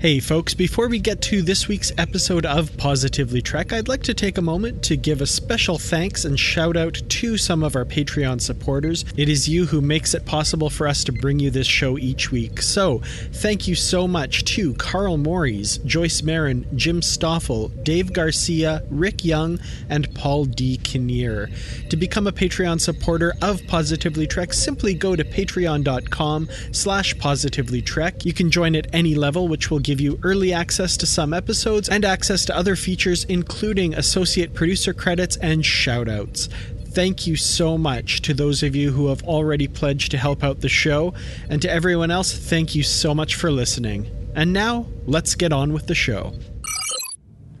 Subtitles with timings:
[0.00, 4.14] Hey, folks, before we get to this week's episode of Positively Trek, I'd like to
[4.14, 7.84] take a moment to give a special thanks and shout out to some of our
[7.84, 9.04] Patreon supporters.
[9.16, 12.30] It is you who makes it possible for us to bring you this show each
[12.30, 12.62] week.
[12.62, 13.00] So,
[13.32, 19.58] thank you so much to Carl Morris, Joyce Marin, Jim Stoffel, Dave Garcia, Rick Young,
[19.90, 20.76] and Paul D.
[20.76, 21.50] Kinnear.
[21.90, 28.24] To become a Patreon supporter of Positively Trek, simply go to patreon.com slash positivelytrek.
[28.24, 31.88] You can join at any level, which will give you early access to some episodes
[31.88, 36.52] and access to other features, including associate producer credits and shoutouts.
[36.88, 40.60] Thank you so much to those of you who have already pledged to help out
[40.60, 41.14] the show,
[41.48, 44.10] and to everyone else, thank you so much for listening.
[44.34, 46.34] And now, let's get on with the show.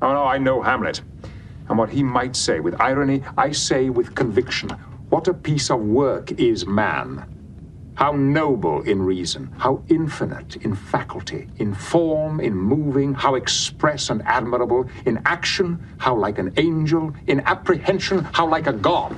[0.02, 1.00] Oh, no, I know Hamlet.
[1.70, 4.68] And what he might say with irony, I say with conviction.
[5.08, 7.37] What a piece of work is man!
[7.98, 14.22] How noble in reason, how infinite in faculty, in form, in moving, how express and
[14.24, 19.16] admirable, in action, how like an angel, in apprehension, how like a god.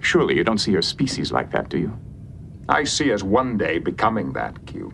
[0.00, 1.98] Surely you don't see your species like that, do you?
[2.68, 4.92] I see us one day becoming that, Q.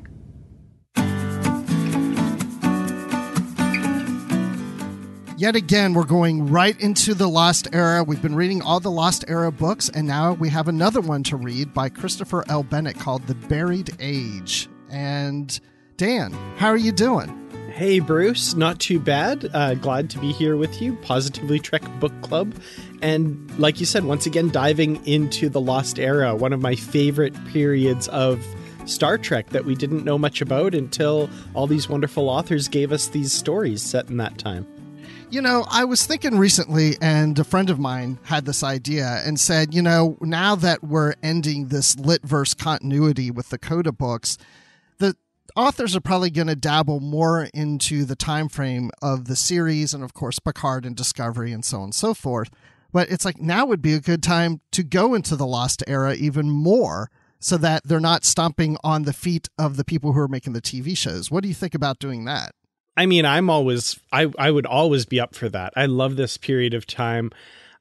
[5.39, 8.03] Yet again, we're going right into the Lost Era.
[8.03, 11.37] We've been reading all the Lost Era books, and now we have another one to
[11.37, 12.63] read by Christopher L.
[12.63, 14.67] Bennett called The Buried Age.
[14.89, 15.61] And
[15.99, 17.29] Dan, how are you doing?
[17.71, 19.51] Hey, Bruce, not too bad.
[19.53, 22.55] Uh, glad to be here with you, Positively Trek Book Club.
[23.03, 27.35] And like you said, once again, diving into the Lost Era, one of my favorite
[27.49, 28.43] periods of
[28.87, 33.09] Star Trek that we didn't know much about until all these wonderful authors gave us
[33.09, 34.67] these stories set in that time.
[35.29, 39.41] You know, I was thinking recently, and a friend of mine had this idea and
[39.41, 44.39] said, you know, now that we're ending this litverse continuity with the Coda books,
[44.99, 45.17] the
[45.57, 50.05] authors are probably going to dabble more into the time frame of the series and,
[50.05, 52.49] of course, Picard and Discovery and so on and so forth.
[52.93, 56.15] But it's like now would be a good time to go into the Lost Era
[56.15, 57.11] even more
[57.41, 60.63] so that they're not stomping on the feet of the people who are making the
[60.63, 61.33] TV shows.
[61.33, 62.55] What do you think about doing that?
[62.97, 65.73] I mean, I'm always I I would always be up for that.
[65.77, 67.31] I love this period of time.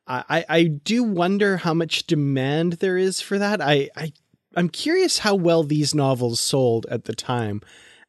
[0.07, 3.61] I I do wonder how much demand there is for that.
[3.61, 4.11] I I
[4.55, 7.61] I'm curious how well these novels sold at the time.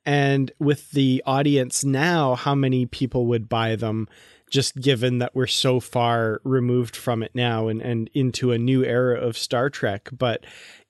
[0.04, 4.08] And with the audience now, how many people would buy them
[4.48, 8.84] just given that we're so far removed from it now and, and into a new
[8.84, 10.08] era of Star Trek.
[10.16, 10.46] But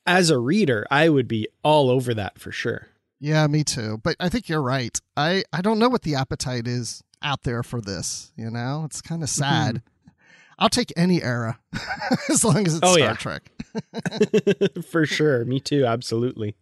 [0.07, 2.89] as a reader, I would be all over that for sure.
[3.19, 3.99] Yeah, me too.
[4.03, 4.99] But I think you're right.
[5.17, 8.33] I I don't know what the appetite is out there for this.
[8.37, 9.77] You know, it's kind of sad.
[9.77, 10.11] Mm-hmm.
[10.59, 11.59] I'll take any era
[12.31, 13.15] as long as it's oh, Star yeah.
[13.15, 13.51] Trek.
[14.91, 15.45] for sure.
[15.45, 15.85] Me too.
[15.85, 16.57] Absolutely.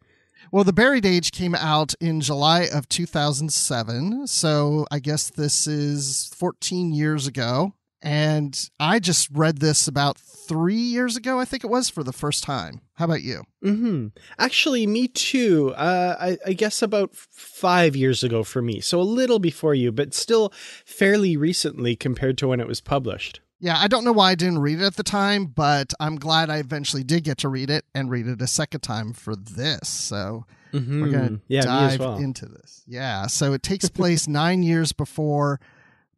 [0.51, 4.27] Well, The Buried Age came out in July of 2007.
[4.27, 7.73] So I guess this is 14 years ago.
[8.05, 12.13] And I just read this about three years ago, I think it was, for the
[12.13, 12.83] first time.
[12.97, 13.45] How about you?
[13.65, 14.09] Mm-hmm.
[14.39, 15.73] Actually, me too.
[15.75, 18.81] Uh, I, I guess about five years ago for me.
[18.81, 20.53] So a little before you, but still
[20.85, 23.41] fairly recently compared to when it was published.
[23.59, 26.51] Yeah, I don't know why I didn't read it at the time, but I'm glad
[26.51, 29.89] I eventually did get to read it and read it a second time for this.
[29.89, 31.01] So mm-hmm.
[31.01, 32.19] we're going to yeah, dive well.
[32.19, 32.83] into this.
[32.87, 35.59] Yeah, so it takes place nine years before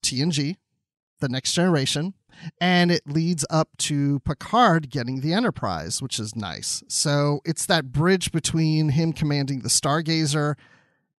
[0.03, 0.57] TNG,
[1.21, 2.15] the next generation,
[2.61, 6.83] and it leads up to Picard getting the Enterprise, which is nice.
[6.89, 10.55] So it's that bridge between him commanding the Stargazer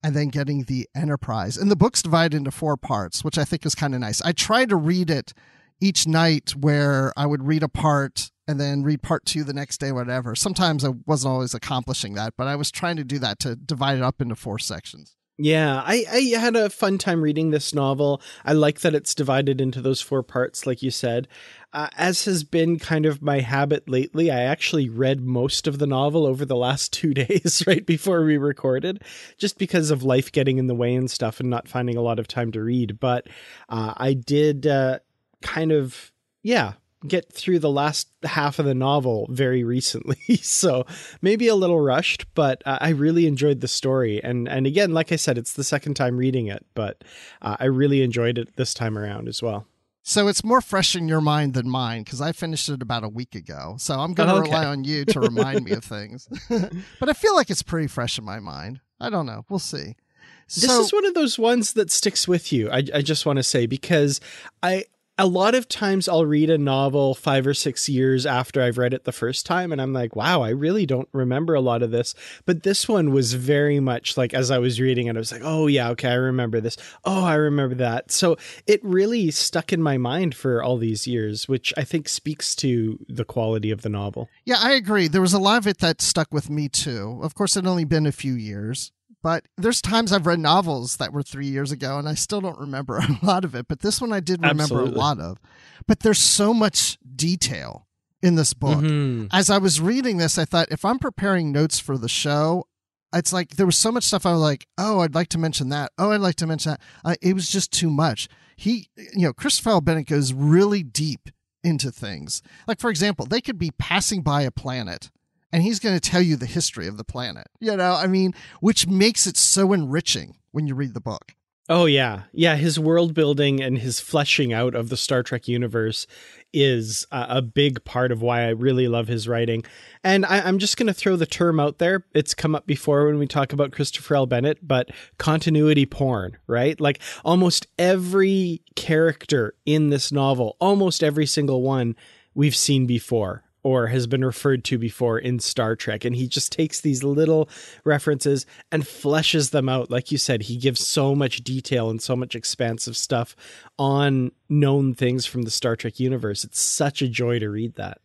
[0.03, 1.57] and then getting the Enterprise.
[1.57, 4.21] And the book's divided into four parts, which I think is kind of nice.
[4.21, 5.33] I tried to read it
[5.81, 9.79] each night where I would read a part and then read part two the next
[9.79, 10.33] day, whatever.
[10.35, 13.97] Sometimes I wasn't always accomplishing that, but I was trying to do that to divide
[13.97, 15.16] it up into four sections.
[15.39, 18.23] Yeah, I, I had a fun time reading this novel.
[18.43, 21.27] I like that it's divided into those four parts, like you said.
[21.71, 25.85] Uh, as has been kind of my habit lately, I actually read most of the
[25.85, 29.03] novel over the last two days, right before we recorded,
[29.37, 32.17] just because of life getting in the way and stuff and not finding a lot
[32.17, 32.99] of time to read.
[32.99, 33.27] But
[33.69, 34.99] uh, I did uh,
[35.43, 36.11] kind of,
[36.41, 36.73] yeah,
[37.05, 40.85] get through the last half of the novel very recently so
[41.21, 45.11] maybe a little rushed but uh, i really enjoyed the story and and again like
[45.11, 47.03] i said it's the second time reading it but
[47.43, 49.67] uh, i really enjoyed it this time around as well
[50.07, 53.09] so it's more fresh in your mind than mine because I finished it about a
[53.09, 53.75] week ago.
[53.77, 54.51] So I'm going to okay.
[54.51, 56.29] rely on you to remind me of things.
[56.49, 58.79] but I feel like it's pretty fresh in my mind.
[59.01, 59.43] I don't know.
[59.49, 59.97] We'll see.
[60.45, 62.71] This so, is one of those ones that sticks with you.
[62.71, 64.21] I, I just want to say because
[64.63, 64.85] I
[65.17, 68.93] a lot of times I'll read a novel five or six years after I've read
[68.93, 71.91] it the first time, and I'm like, wow, I really don't remember a lot of
[71.91, 72.13] this.
[72.45, 75.41] But this one was very much like as I was reading it, I was like,
[75.43, 76.77] oh, yeah, okay, I remember this.
[77.03, 78.11] Oh, I remember that.
[78.11, 78.37] So
[78.67, 83.03] it really stuck in my mind for all these years, which I think speaks to
[83.09, 84.29] the quality of the novel.
[84.45, 85.07] Yeah, I agree.
[85.07, 87.19] There was a lot of it that stuck with me too.
[87.23, 88.91] Of course, it only been a few years.
[89.27, 92.57] But there's times I've read novels that were three years ago and I still don't
[92.57, 93.67] remember a lot of it.
[93.67, 94.93] But this one I did remember Absolutely.
[94.93, 95.37] a lot of.
[95.85, 97.89] But there's so much detail
[98.21, 98.79] in this book.
[98.79, 99.25] Mm-hmm.
[99.33, 102.67] As I was reading this, I thought if I'm preparing notes for the show,
[103.13, 105.67] it's like there was so much stuff I was like, oh, I'd like to mention
[105.69, 105.91] that.
[105.97, 106.81] Oh, I'd like to mention that.
[107.03, 108.29] Uh, it was just too much.
[108.55, 109.81] He, you know, Christopher.
[109.81, 111.31] Bennett goes really deep
[111.65, 112.41] into things.
[112.65, 115.11] Like, for example, they could be passing by a planet
[115.51, 117.47] and he's going to tell you the history of the planet.
[117.59, 121.35] You know, I mean, which makes it so enriching when you read the book.
[121.69, 122.23] Oh yeah.
[122.31, 126.07] Yeah, his world building and his fleshing out of the Star Trek universe
[126.53, 129.65] is a, big part of why I really love his writing.
[130.01, 132.05] And I, am just going to throw the term out there.
[132.13, 134.25] It's come up before when we talk about Christopher L.
[134.25, 136.79] Bennett, but continuity porn, right?
[136.79, 141.97] Like almost every character in this novel, almost every single one
[142.33, 146.05] we've seen before or has been referred to before in Star Trek.
[146.05, 147.49] And he just takes these little
[147.83, 149.91] references and fleshes them out.
[149.91, 153.35] Like you said, he gives so much detail and so much expansive stuff
[153.77, 156.45] on known things from the Star Trek universe.
[156.45, 157.97] It's such a joy to read that.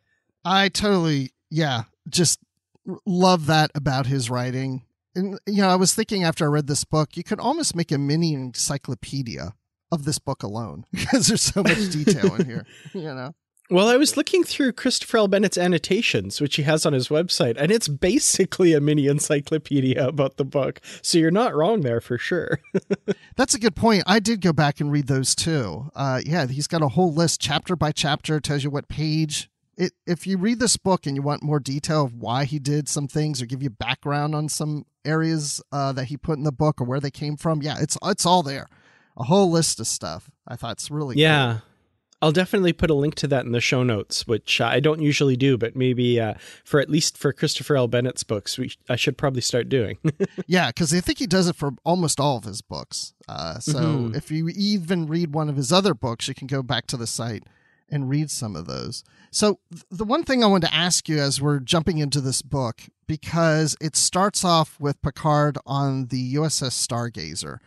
[0.44, 2.41] I totally, yeah, just
[3.06, 4.82] love that about his writing.
[5.14, 7.93] And, you know, I was thinking after I read this book, you could almost make
[7.93, 9.55] a mini encyclopedia
[9.93, 13.32] of this book alone because there's so much detail in here, you know?
[13.73, 15.29] Well, I was looking through Christopher L.
[15.29, 20.37] Bennett's annotations, which he has on his website, and it's basically a mini encyclopedia about
[20.37, 20.79] the book.
[21.01, 22.61] So you're not wrong there for sure.
[23.37, 24.03] That's a good point.
[24.07, 25.91] I did go back and read those too.
[25.95, 29.49] Uh, yeah, he's got a whole list, chapter by chapter, tells you what page.
[29.79, 32.91] It, if you read this book and you want more detail of why he did
[32.91, 36.53] some things or give you background on some areas uh, that he put in the
[36.53, 38.69] book or where they came from, yeah, it's it's all there.
[39.17, 40.31] A whole list of stuff.
[40.47, 41.61] I thought it's really yeah.
[41.63, 41.72] Cool.
[42.23, 45.37] I'll definitely put a link to that in the show notes, which I don't usually
[45.37, 46.35] do, but maybe uh,
[46.65, 47.89] for at least for Christopher L.
[47.89, 49.99] Bennett's books, we, I should probably start doing.
[50.47, 53.13] yeah, because I think he does it for almost all of his books.
[53.29, 54.15] Uh, so mm-hmm.
[54.15, 57.09] if you even read one of his other books, you can go back to the
[57.09, 57.43] site
[57.91, 59.03] and read some of those.
[59.33, 59.59] So
[59.91, 63.77] the one thing I wanted to ask you as we're jumping into this book, because
[63.81, 67.59] it starts off with Picard on the USS Stargazer,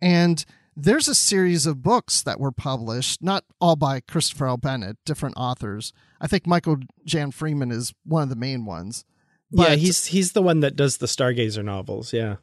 [0.00, 4.56] and there's a series of books that were published, not all by Christopher L.
[4.56, 5.92] Bennett, different authors.
[6.20, 9.04] I think Michael Jan Friedman is one of the main ones.
[9.50, 12.12] But, yeah, he's he's the one that does the Stargazer novels.
[12.12, 12.36] Yeah.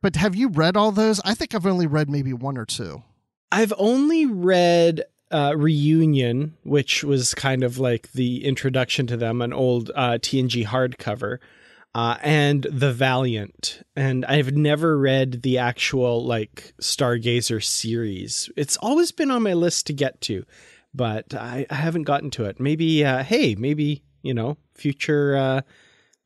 [0.00, 1.20] But have you read all those?
[1.24, 3.02] I think I've only read maybe one or two.
[3.52, 9.52] I've only read uh, Reunion, which was kind of like the introduction to them, an
[9.52, 11.38] old uh, TNG hardcover
[11.94, 13.82] uh, and The Valiant.
[13.94, 18.50] And I've never read the actual like Stargazer series.
[18.56, 20.44] It's always been on my list to get to,
[20.92, 22.58] but I, I haven't gotten to it.
[22.58, 25.60] Maybe, uh, hey, maybe, you know, future uh,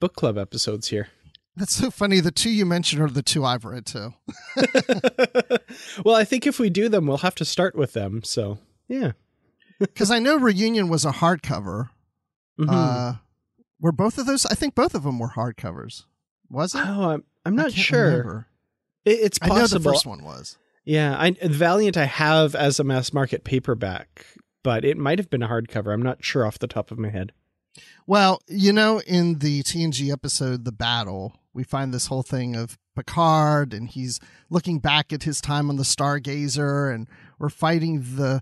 [0.01, 1.09] book club episodes here.
[1.57, 2.21] That's so funny.
[2.21, 4.15] The two you mentioned are the two I've read too.
[6.05, 8.23] well, I think if we do them, we'll have to start with them.
[8.23, 8.59] So,
[8.89, 9.13] yeah.
[9.81, 11.91] Because I know Reunion was a hardcover.
[12.59, 13.19] Mm-hmm.
[13.81, 14.45] Were both of those?
[14.47, 16.05] I think both of them were hardcovers.
[16.51, 16.83] Was it?
[16.85, 18.49] Oh, I'm, I'm not sure.
[19.05, 19.57] It, it's possible.
[19.57, 20.59] I know the first one was.
[20.85, 24.25] Yeah, I, Valiant I have as a mass market paperback,
[24.63, 25.93] but it might have been a hardcover.
[25.93, 27.33] I'm not sure off the top of my head.
[28.07, 32.79] Well, you know, in the TNG episode The Battle, we find this whole thing of
[32.97, 34.19] Picard and he's
[34.51, 37.07] looking back at his time on the Stargazer and
[37.39, 38.41] we're fighting the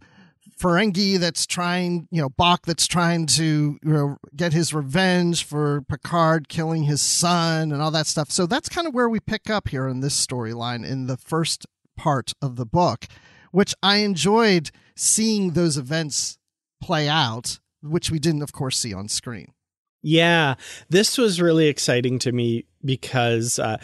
[0.58, 5.82] Ferengi that's trying, you know, Bok that's trying to you know, get his revenge for
[5.82, 8.30] Picard killing his son and all that stuff.
[8.30, 11.66] So that's kind of where we pick up here in this storyline in the first
[11.96, 13.06] part of the book,
[13.50, 16.38] which I enjoyed seeing those events
[16.80, 19.52] play out, which we didn't, of course, see on screen.
[20.02, 20.54] Yeah,
[20.88, 23.78] this was really exciting to me because uh,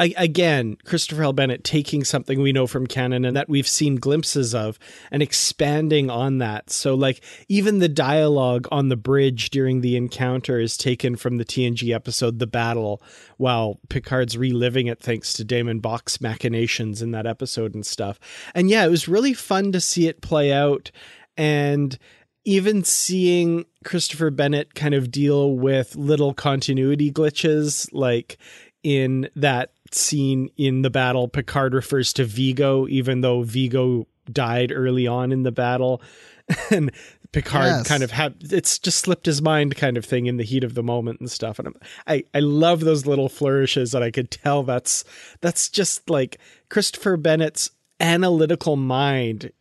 [0.00, 1.32] Again, Christopher L.
[1.32, 4.78] Bennett taking something we know from canon and that we've seen glimpses of
[5.10, 6.70] and expanding on that.
[6.70, 11.44] So, like, even the dialogue on the bridge during the encounter is taken from the
[11.44, 13.02] TNG episode The Battle,
[13.38, 18.20] while Picard's reliving it thanks to DaiMon Bok's machinations in that episode and stuff.
[18.54, 20.92] And yeah, it was really fun to see it play out.
[21.36, 21.98] And
[22.44, 28.38] even seeing Christopher Bennett kind of deal with little continuity glitches, like
[28.82, 35.06] in that scene in the battle, Picard refers to Vigo, even though Vigo died early
[35.06, 36.02] on in the battle.
[36.70, 36.90] and
[37.32, 37.86] Picard yes.
[37.86, 40.74] kind of had it's just slipped his mind kind of thing in the heat of
[40.74, 41.58] the moment and stuff.
[41.58, 41.74] And I'm,
[42.06, 45.04] I I love those little flourishes that I could tell that's
[45.40, 46.38] that's just like
[46.70, 49.52] Christopher Bennett's analytical mind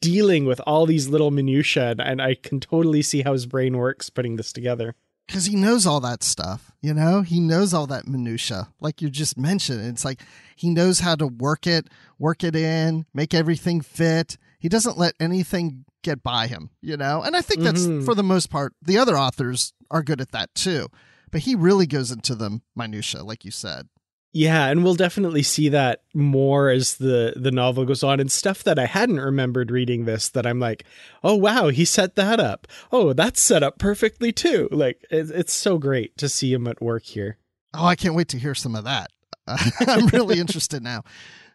[0.00, 4.08] dealing with all these little minutiae and I can totally see how his brain works
[4.08, 4.94] putting this together
[5.26, 7.22] because he knows all that stuff you know?
[7.22, 9.86] He knows all that minutia like you just mentioned.
[9.86, 10.20] It's like
[10.56, 14.36] he knows how to work it work it in make everything fit.
[14.58, 17.22] He doesn't let anything get by him you know?
[17.22, 18.04] And i think that's mm-hmm.
[18.04, 20.88] for the most part the other authors are good at that too.
[21.30, 23.88] But he really goes into the minutia like you said
[24.32, 28.62] yeah, and we'll definitely see that more as the the novel goes on and stuff
[28.62, 30.84] that I hadn't remembered reading this that I'm like,
[31.24, 32.68] "Oh wow, he set that up.
[32.92, 36.80] Oh, that's set up perfectly too." Like it, it's so great to see him at
[36.80, 37.38] work here.
[37.74, 39.10] Oh, I can't wait to hear some of that.
[39.48, 41.02] I'm really interested now.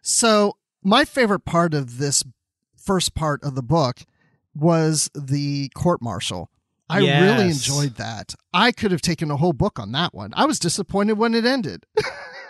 [0.02, 2.24] So, my favorite part of this
[2.76, 4.02] first part of the book
[4.54, 6.50] was the court martial.
[6.88, 7.22] I yes.
[7.22, 8.34] really enjoyed that.
[8.52, 10.32] I could have taken a whole book on that one.
[10.36, 11.84] I was disappointed when it ended.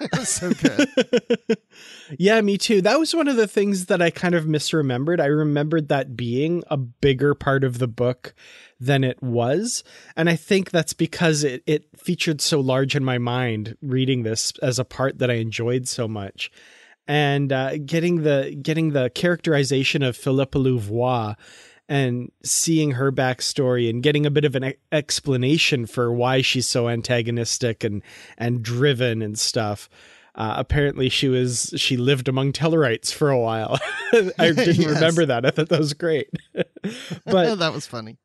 [0.12, 1.58] was so good.
[2.18, 2.80] yeah, me too.
[2.82, 5.20] That was one of the things that I kind of misremembered.
[5.20, 8.34] I remembered that being a bigger part of the book
[8.78, 9.84] than it was.
[10.16, 14.52] And I think that's because it, it featured so large in my mind reading this
[14.62, 16.50] as a part that I enjoyed so much.
[17.08, 21.34] And uh, getting the getting the characterization of Philippa Louvois
[21.88, 26.88] and seeing her backstory and getting a bit of an explanation for why she's so
[26.88, 28.02] antagonistic and
[28.36, 29.88] and driven and stuff.
[30.34, 33.78] Uh, apparently, she was she lived among Tellarites for a while.
[34.12, 34.94] I didn't yes.
[34.94, 35.46] remember that.
[35.46, 36.28] I thought that was great,
[37.24, 38.18] but that was funny.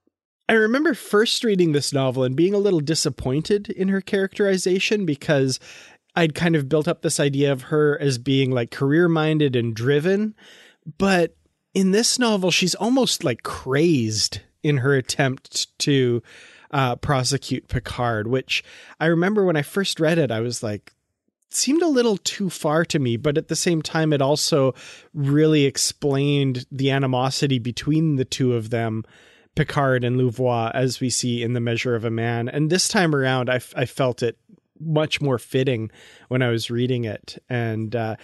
[0.50, 5.62] I remember first reading this novel and being a little disappointed in her characterization because
[6.13, 9.74] I'd kind of built up this idea of her as being like career minded and
[9.74, 10.36] driven,
[10.98, 11.38] but
[11.74, 16.22] in this novel, she's almost like crazed in her attempt to
[16.72, 18.63] uh, prosecute Picard, which
[19.00, 20.94] I remember when I first read it, I was like,
[21.50, 24.74] seemed a little too far to me, but at the same time, it also
[25.13, 29.04] really explained the animosity between the two of them,
[29.56, 32.48] Picard and Louvois, as we see in The Measure of a Man.
[32.48, 34.38] And this time around, I, I felt it
[34.80, 35.92] much more fitting
[36.30, 37.38] when I was reading it.
[37.50, 38.16] And uh,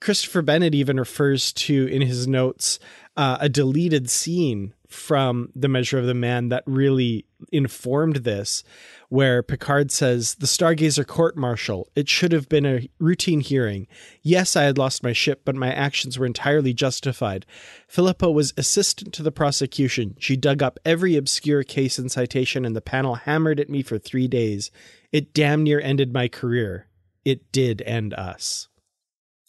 [0.00, 2.78] Christopher Bennett even refers to in his notes
[3.16, 8.64] uh, a deleted scene from The Measure of the Man that really informed this,
[9.08, 13.86] where Picard says, The Stargazer court martial, it should have been a routine hearing.
[14.22, 17.44] Yes, I had lost my ship, but my actions were entirely justified.
[17.86, 20.16] Philippa was assistant to the prosecution.
[20.18, 23.98] She dug up every obscure case and citation, and the panel hammered at me for
[23.98, 24.70] three days.
[25.12, 26.86] It damn near ended my career.
[27.24, 28.67] It did end us.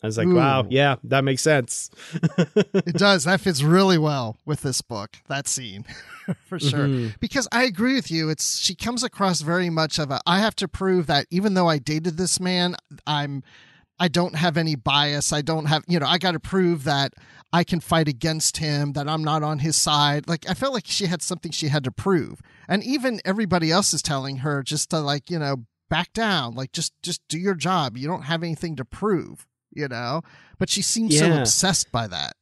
[0.02, 0.36] I was like, Ooh.
[0.36, 1.90] wow, yeah, that makes sense.
[2.14, 3.26] it does.
[3.26, 5.84] That fits really well with this book, that scene,
[6.46, 6.88] for sure.
[6.88, 7.16] Mm-hmm.
[7.20, 8.30] Because I agree with you.
[8.30, 11.68] It's she comes across very much of a I have to prove that even though
[11.68, 13.44] I dated this man, I'm
[14.00, 15.34] I don't have any bias.
[15.34, 17.14] I don't have, you know, I got to prove that
[17.52, 20.30] I can fight against him, that I'm not on his side.
[20.30, 22.42] Like I felt like she had something she had to prove.
[22.70, 26.72] And even everybody else is telling her just to like, you know, back down, like
[26.72, 27.98] just just do your job.
[27.98, 30.22] You don't have anything to prove you know?
[30.58, 31.36] But she seems yeah.
[31.36, 32.36] so obsessed by that.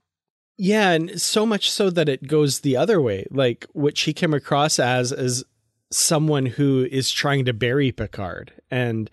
[0.57, 3.27] Yeah, and so much so that it goes the other way.
[3.29, 5.43] Like what she came across as as
[5.91, 9.09] someone who is trying to bury Picard and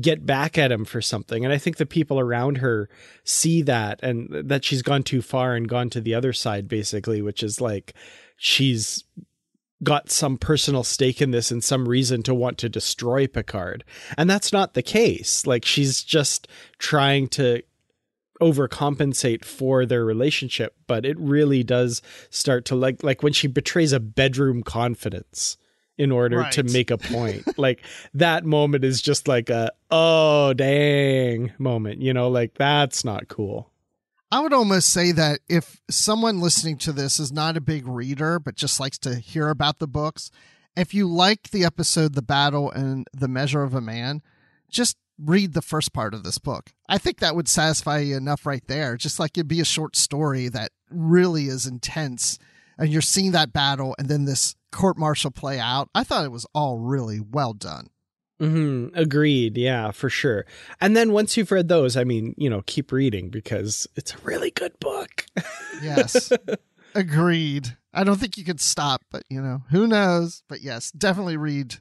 [0.00, 1.44] get back at him for something.
[1.44, 2.88] And I think the people around her
[3.24, 7.22] see that and that she's gone too far and gone to the other side, basically,
[7.22, 7.94] which is like
[8.36, 9.04] she's
[9.82, 13.84] got some personal stake in this and some reason to want to destroy Picard.
[14.16, 15.46] And that's not the case.
[15.46, 17.62] Like she's just trying to
[18.40, 23.92] overcompensate for their relationship, but it really does start to like like when she betrays
[23.92, 25.56] a bedroom confidence
[25.98, 26.52] in order Right.
[26.52, 27.58] to make a point.
[27.58, 27.82] like
[28.14, 33.70] that moment is just like a oh dang moment, you know, like that's not cool.
[34.30, 38.40] I would almost say that if someone listening to this is not a big reader
[38.40, 40.30] but just likes to hear about the books,
[40.76, 44.22] if you like the episode The Battle and the Measure of a Man,
[44.68, 46.72] just read the first part of this book.
[46.88, 48.96] I think that would satisfy you enough right there.
[48.96, 52.38] Just like it'd be a short story that really is intense
[52.78, 55.88] and you're seeing that battle and then this court martial play out.
[55.94, 57.88] I thought it was all really well done.
[58.38, 59.56] Hmm Agreed.
[59.56, 60.46] Yeah, for sure.
[60.80, 64.18] And then once you've read those, I mean, you know, keep reading because it's a
[64.24, 65.26] really good book.
[65.82, 66.32] Yes.
[66.94, 67.76] Agreed.
[67.92, 70.42] I don't think you could stop, but you know, who knows?
[70.48, 71.76] But yes, definitely read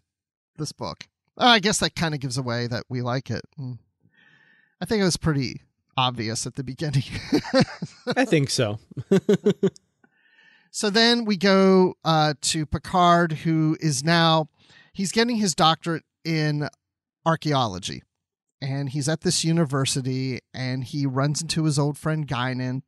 [0.58, 1.08] this book.
[1.38, 3.44] Uh, I guess that kind of gives away that we like it.
[3.58, 3.80] Mm.
[4.82, 5.62] I think it was pretty
[5.96, 7.04] obvious at the beginning.
[8.18, 8.80] I think so.
[10.72, 14.50] so then we go uh, to Picard, who is now
[14.94, 16.68] he's getting his doctorate in
[17.26, 18.04] archaeology,
[18.62, 22.82] and he's at this university, and he runs into his old friend Guinan.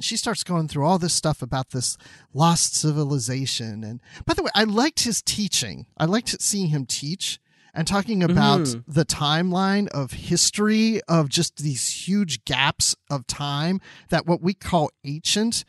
[0.00, 1.96] She starts going through all this stuff about this
[2.32, 5.86] lost civilization, and by the way, I liked his teaching.
[5.96, 7.38] I liked seeing him teach
[7.72, 8.84] and talking about Mhm.
[8.86, 14.90] the timeline of history of just these huge gaps of time that what we call
[15.04, 15.64] ancient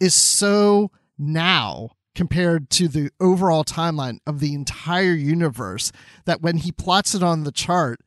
[0.00, 5.92] is so now compared to the overall timeline of the entire universe
[6.24, 8.00] that when he plots it on the chart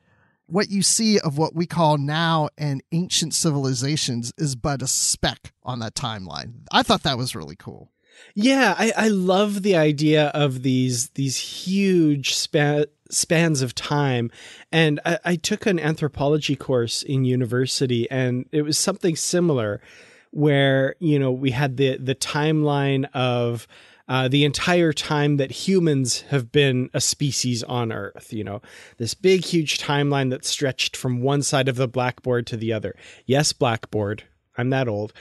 [0.50, 5.54] what you see of what we call now and ancient civilizations is but a speck
[5.63, 6.54] on that timeline.
[6.72, 7.92] I thought that was really cool.
[8.34, 14.30] Yeah, I, I love the idea of these these huge span, spans of time.
[14.72, 19.82] And I, I took an anthropology course in university, and it was something similar,
[20.32, 23.68] where you know we had the the timeline of
[24.10, 28.34] uh, the entire time that humans have been a species on Earth.
[28.34, 28.62] You know,
[28.98, 32.96] this big, huge timeline that stretched from one side of the blackboard to the other.
[33.25, 34.24] Yes, blackboard.
[34.58, 35.13] I'm that old.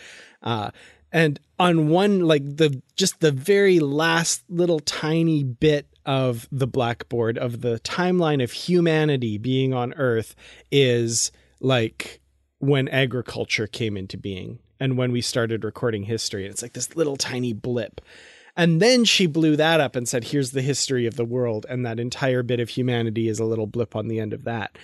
[0.43, 0.71] Uh,
[1.13, 7.37] and on one, like the just the very last little tiny bit of the blackboard
[7.37, 10.35] of the timeline of humanity being on Earth
[10.71, 12.21] is like
[12.59, 16.45] when agriculture came into being and when we started recording history.
[16.45, 18.01] And it's like this little tiny blip.
[18.59, 21.65] And then she blew that up and said, here's the history of the world.
[21.69, 24.77] And that entire bit of humanity is a little blip on the end of that.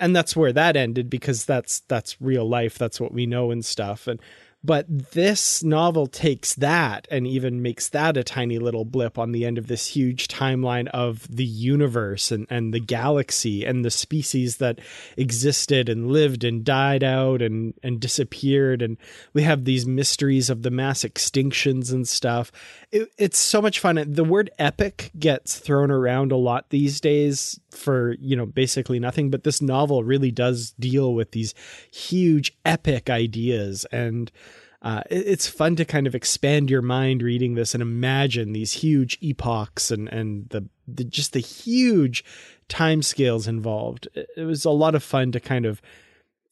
[0.00, 2.76] And that's where that ended because that's that's real life.
[2.76, 4.08] That's what we know and stuff.
[4.08, 4.20] And
[4.66, 9.44] but this novel takes that and even makes that a tiny little blip on the
[9.46, 14.56] end of this huge timeline of the universe and, and the galaxy and the species
[14.56, 14.80] that
[15.16, 18.82] existed and lived and died out and, and disappeared.
[18.82, 18.96] And
[19.32, 22.50] we have these mysteries of the mass extinctions and stuff.
[22.90, 24.02] It, it's so much fun.
[24.04, 29.30] The word epic gets thrown around a lot these days for, you know, basically nothing.
[29.30, 31.54] But this novel really does deal with these
[31.92, 33.84] huge epic ideas.
[33.92, 34.32] And
[34.82, 38.72] uh, it- it's fun to kind of expand your mind reading this and imagine these
[38.72, 42.24] huge epochs and and the, the just the huge
[42.68, 44.08] time scales involved.
[44.14, 45.80] It, was a lot of fun to kind of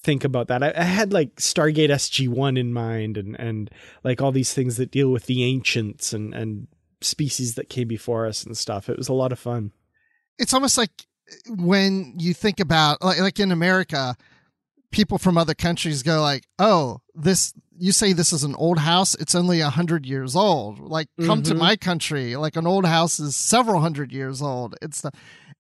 [0.03, 0.63] think about that.
[0.63, 3.71] I, I had like Stargate SG One in mind and and
[4.03, 6.67] like all these things that deal with the ancients and and
[7.01, 8.89] species that came before us and stuff.
[8.89, 9.73] It was a lot of fun.
[10.39, 11.07] It's almost like
[11.49, 14.17] when you think about like, like in America,
[14.91, 19.15] people from other countries go like, "Oh, this you say this is an old house,
[19.17, 20.79] it's only a hundred years old.
[20.79, 21.59] Like, come to Mhm.
[21.59, 24.75] my country, like an old house is several hundred years old.
[24.81, 25.11] It's the,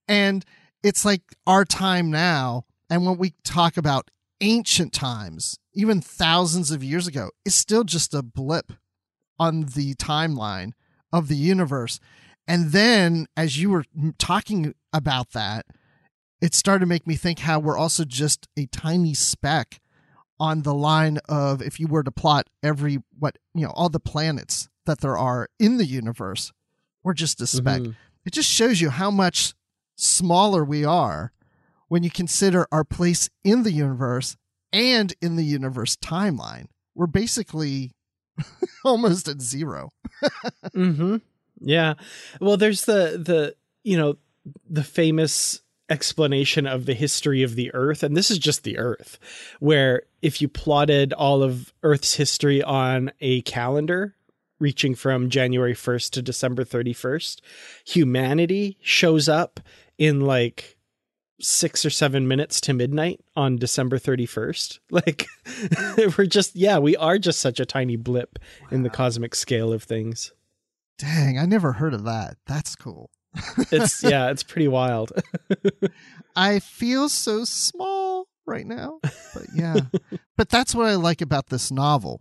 [0.09, 0.45] and
[0.83, 2.65] it's like our time now.
[2.91, 8.15] And when we talk about ancient times, even thousands of years ago, it's still just
[8.15, 8.73] a blip
[9.39, 10.73] on the timeline
[11.13, 11.99] of the universe.
[12.47, 13.85] And then as you were
[14.19, 15.67] talking about that,
[16.41, 19.81] it started to make me think how we're also just a tiny speck
[20.41, 24.01] on the line of if you were to plot every what you know all the
[24.01, 26.53] planets that there are in the universe
[27.03, 27.95] we're just a speck Mhm.
[28.25, 29.55] it just shows you how much
[29.97, 31.33] smaller we are
[31.89, 34.37] when you consider our place in the universe
[34.73, 37.93] and in the universe timeline we're basically
[38.85, 39.91] almost at zero
[40.75, 41.17] Mm-hmm.
[41.61, 41.95] Yeah.
[42.41, 44.17] Well, there's the the you know
[44.69, 49.19] the famous explanation of the history of the Earth, and this is just the Earth,
[49.61, 54.15] where if you plotted all of Earth's history on a calendar
[54.59, 57.41] reaching from January 1st to December 31st,
[57.85, 59.61] humanity shows up
[59.99, 60.77] in like
[61.41, 64.79] six or seven minutes to midnight on December 31st.
[64.91, 65.27] Like,
[66.17, 68.69] we're just, yeah, we are just such a tiny blip wow.
[68.71, 70.33] in the cosmic scale of things.
[70.99, 72.37] Dang, I never heard of that.
[72.47, 73.11] That's cool.
[73.71, 75.13] It's, yeah, it's pretty wild.
[76.37, 79.01] I feel so small right now.
[79.03, 79.77] But yeah.
[80.37, 82.21] but that's what I like about this novel.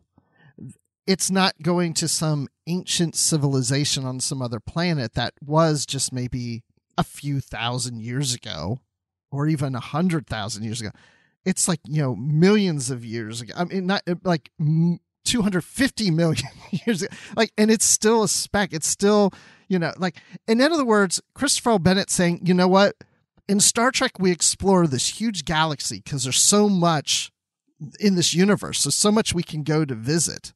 [1.06, 6.64] It's not going to some ancient civilization on some other planet that was just maybe
[6.98, 8.80] a few thousand years ago
[9.32, 10.92] or even a hundred thousand years ago.
[11.46, 13.54] It's like, you know, millions of years ago.
[13.58, 14.52] I mean, not like
[15.26, 16.48] 250 million
[16.86, 17.14] years ago.
[17.36, 18.72] Like, and it's still a speck.
[18.72, 19.34] It's still,
[19.68, 22.96] you know, like, in other words, Christopher Bennett saying, you know what?
[23.48, 27.32] in Star Trek, we explore this huge galaxy because there's so much
[28.00, 28.84] in this universe.
[28.84, 30.54] There's so much we can go to visit.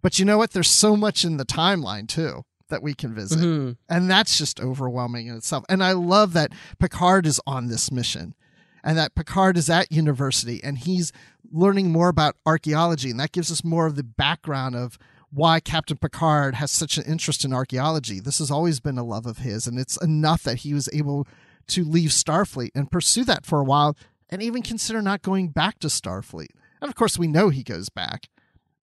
[0.00, 0.52] But you know what?
[0.52, 3.38] There's so much in the timeline too that we can visit.
[3.38, 3.72] Mm-hmm.
[3.88, 5.64] And that's just overwhelming in itself.
[5.68, 8.34] And I love that Picard is on this mission
[8.82, 11.12] and that Picard is at university and he's
[11.52, 13.10] learning more about archaeology.
[13.10, 14.98] And that gives us more of the background of
[15.34, 18.20] why Captain Picard has such an interest in archaeology.
[18.20, 19.66] This has always been a love of his.
[19.66, 21.26] And it's enough that he was able
[21.68, 23.96] to leave Starfleet and pursue that for a while
[24.30, 26.50] and even consider not going back to Starfleet.
[26.80, 28.28] And of course, we know he goes back,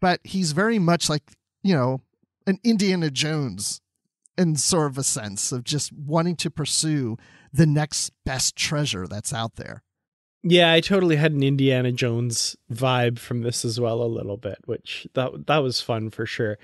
[0.02, 1.24] but he's very much like,
[1.64, 2.02] you know,
[2.46, 3.82] an Indiana Jones
[4.38, 7.18] in sort of a sense of just wanting to pursue
[7.54, 9.84] the next best treasure that's out there.
[10.44, 14.58] Yeah, I totally had an Indiana Jones vibe from this as well a little bit,
[14.66, 16.58] which that that was fun for sure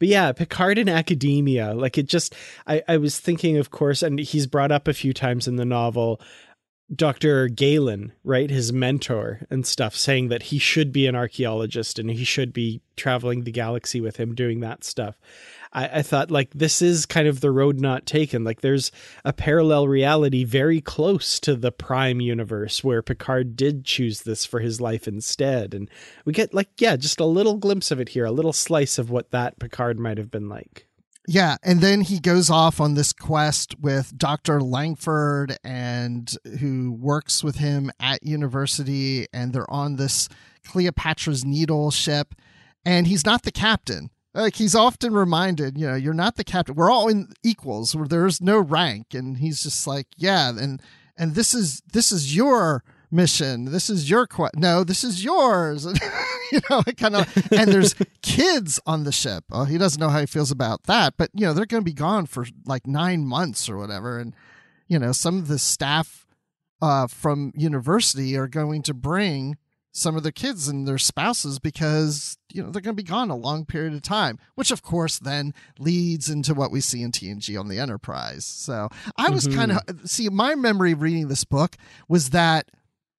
[0.00, 2.34] but yeah, Picard in academia, like it just,
[2.66, 5.64] I, I was thinking, of course, and he's brought up a few times in the
[5.66, 6.20] novel,
[6.92, 7.48] Dr.
[7.48, 12.24] Galen, right, his mentor and stuff, saying that he should be an archaeologist and he
[12.24, 15.20] should be traveling the galaxy with him doing that stuff.
[15.72, 18.44] I, I thought like this is kind of the road not taken.
[18.44, 18.90] Like there's
[19.24, 24.60] a parallel reality very close to the Prime universe where Picard did choose this for
[24.60, 25.74] his life instead.
[25.74, 25.88] And
[26.24, 29.10] we get like, yeah, just a little glimpse of it here, a little slice of
[29.10, 30.86] what that Picard might have been like.
[31.28, 34.60] Yeah, and then he goes off on this quest with Dr.
[34.60, 40.28] Langford and who works with him at university and they're on this
[40.66, 42.34] Cleopatra's Needle ship
[42.84, 44.10] and he's not the captain.
[44.32, 46.76] Like he's often reminded, you know, you're not the captain.
[46.76, 50.80] We're all in equals where there's no rank, and he's just like, yeah, and
[51.16, 53.66] and this is this is your mission.
[53.66, 54.56] This is your quest.
[54.56, 55.84] No, this is yours.
[56.52, 57.52] you know, it kind of.
[57.52, 59.44] And there's kids on the ship.
[59.50, 61.90] Oh, he doesn't know how he feels about that, but you know, they're going to
[61.90, 64.34] be gone for like nine months or whatever, and
[64.86, 66.26] you know, some of the staff
[66.80, 69.56] uh, from university are going to bring
[69.92, 73.30] some of their kids and their spouses because you know they're going to be gone
[73.30, 77.10] a long period of time which of course then leads into what we see in
[77.10, 79.58] TNG on the Enterprise so I was mm-hmm.
[79.58, 81.76] kind of see my memory of reading this book
[82.08, 82.70] was that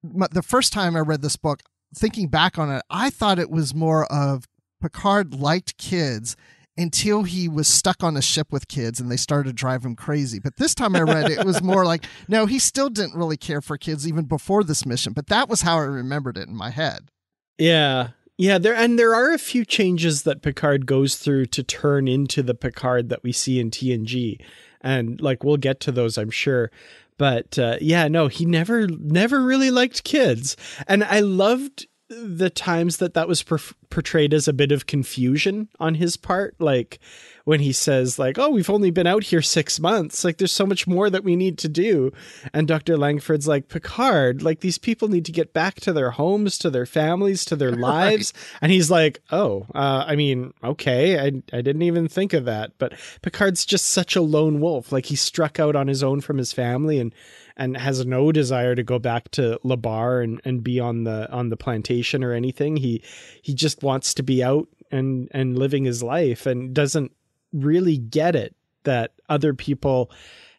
[0.04, 1.62] the first time I read this book
[1.96, 4.48] thinking back on it I thought it was more of
[4.82, 6.36] Picard liked kids
[6.78, 9.96] until he was stuck on a ship with kids and they started to drive him
[9.96, 10.40] crazy.
[10.40, 13.38] But this time I read it, it was more like, no, he still didn't really
[13.38, 15.14] care for kids even before this mission.
[15.14, 17.10] But that was how I remembered it in my head.
[17.58, 18.10] Yeah.
[18.38, 22.42] Yeah, there and there are a few changes that Picard goes through to turn into
[22.42, 24.38] the Picard that we see in TNG.
[24.80, 26.72] And like we'll get to those, I'm sure.
[27.20, 30.58] But uh, yeah, no, he never never really liked kids.
[30.88, 33.58] And I loved the times that that was per-
[33.90, 37.00] portrayed as a bit of confusion on his part like
[37.46, 40.66] when he says like oh we've only been out here 6 months like there's so
[40.66, 42.12] much more that we need to do
[42.54, 42.98] and Dr.
[42.98, 46.86] Langford's like Picard like these people need to get back to their homes to their
[46.86, 48.60] families to their lives right.
[48.62, 52.72] and he's like oh uh, I mean okay I I didn't even think of that
[52.78, 56.38] but Picard's just such a lone wolf like he struck out on his own from
[56.38, 57.14] his family and
[57.62, 61.32] and has no desire to go back to La Barre and, and be on the
[61.32, 62.76] on the plantation or anything.
[62.76, 63.04] He
[63.44, 67.12] he just wants to be out and and living his life and doesn't
[67.54, 70.10] really get it that other people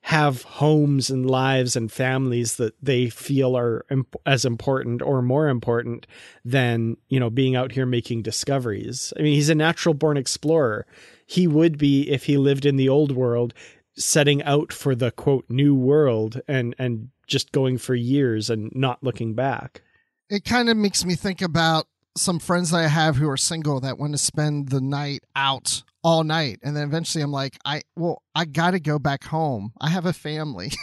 [0.02, 5.48] have homes and lives and families that they feel are imp- as important or more
[5.48, 6.06] important
[6.44, 9.12] than you know being out here making discoveries.
[9.18, 10.86] I mean, he's a natural born explorer.
[11.26, 13.54] He would be if he lived in the old world
[13.96, 19.02] setting out for the quote new world and and just going for years and not
[19.02, 19.82] looking back.
[20.28, 23.80] It kind of makes me think about some friends that I have who are single
[23.80, 27.82] that want to spend the night out all night and then eventually I'm like I
[27.96, 29.72] well I got to go back home.
[29.80, 30.72] I have a family.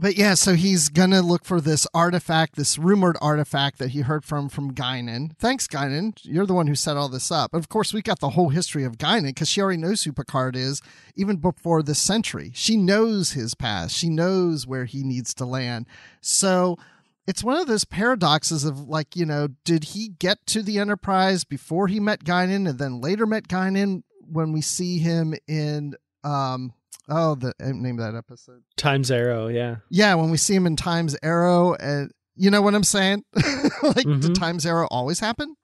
[0.00, 4.24] but yeah, so he's gonna look for this artifact, this rumored artifact that he heard
[4.24, 5.36] from from Guinan.
[5.38, 6.18] Thanks, Guinan.
[6.22, 7.52] You're the one who set all this up.
[7.52, 10.56] Of course, we got the whole history of Guinan because she already knows who Picard
[10.56, 10.80] is,
[11.16, 12.50] even before this century.
[12.54, 13.94] She knows his past.
[13.94, 15.86] She knows where he needs to land.
[16.22, 16.78] So
[17.26, 21.44] it's one of those paradoxes of like, you know, did he get to the Enterprise
[21.44, 26.72] before he met Guinan and then later met Guinan when we see him in um
[27.08, 29.76] oh the uh, name of that episode Times Arrow, yeah.
[29.90, 34.06] yeah when we see him in times arrow and you know what i'm saying like
[34.06, 34.20] Mhm.
[34.22, 35.54] did times arrow always happen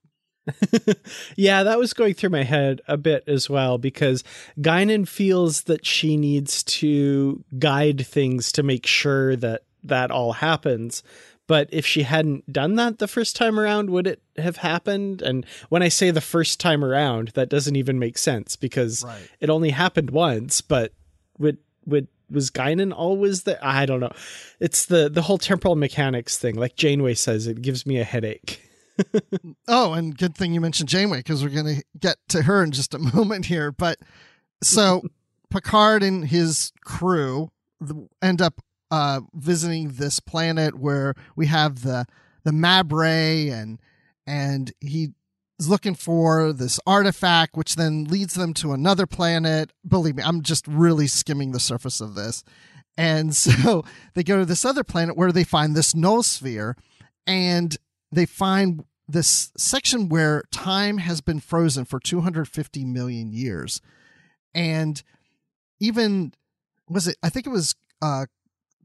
[1.36, 4.22] yeah, that was going through my head a bit as well because
[4.60, 11.02] Guinan feels that she needs to guide things to make sure that that all happens.
[11.48, 15.20] But if she hadn't done that the first time around, would it have happened?
[15.20, 19.28] And when I say the first time around, that doesn't even make sense because Right.
[19.40, 20.60] it only happened once.
[20.60, 20.92] But
[21.38, 23.58] would would was Guinan always there?
[23.62, 24.12] I don't know.
[24.60, 26.56] It's the the whole temporal mechanics thing.
[26.56, 28.60] Like Janeway says, it gives me a headache.
[29.68, 32.70] oh and good thing you mentioned janeway because we're going to get to her in
[32.70, 33.98] just a moment here but
[34.62, 35.02] so
[35.50, 37.50] picard and his crew
[38.22, 42.06] end up uh visiting this planet where we have the
[42.44, 43.80] the Mabrae and
[44.26, 45.10] and he
[45.58, 49.72] is looking for this artifact which then leads them to another planet.
[49.86, 52.44] Believe me i'm just really skimming the surface of this.
[52.96, 56.76] And so they go to this other planet where they find this null sphere
[57.26, 57.76] and
[58.12, 63.80] they find this section where time has been frozen for 250 million years.
[64.54, 65.02] And
[65.80, 66.32] even
[66.88, 68.26] was it i think it was uh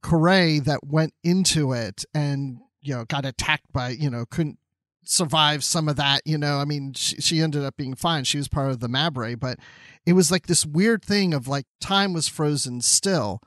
[0.01, 4.57] Correa that went into it and you know got attacked by you know couldn't
[5.03, 8.23] survive some of that you know i mean she, she ended up being fine.
[8.23, 9.57] She was part of the Mabrae but
[10.05, 13.41] it was like this weird thing of like time was frozen still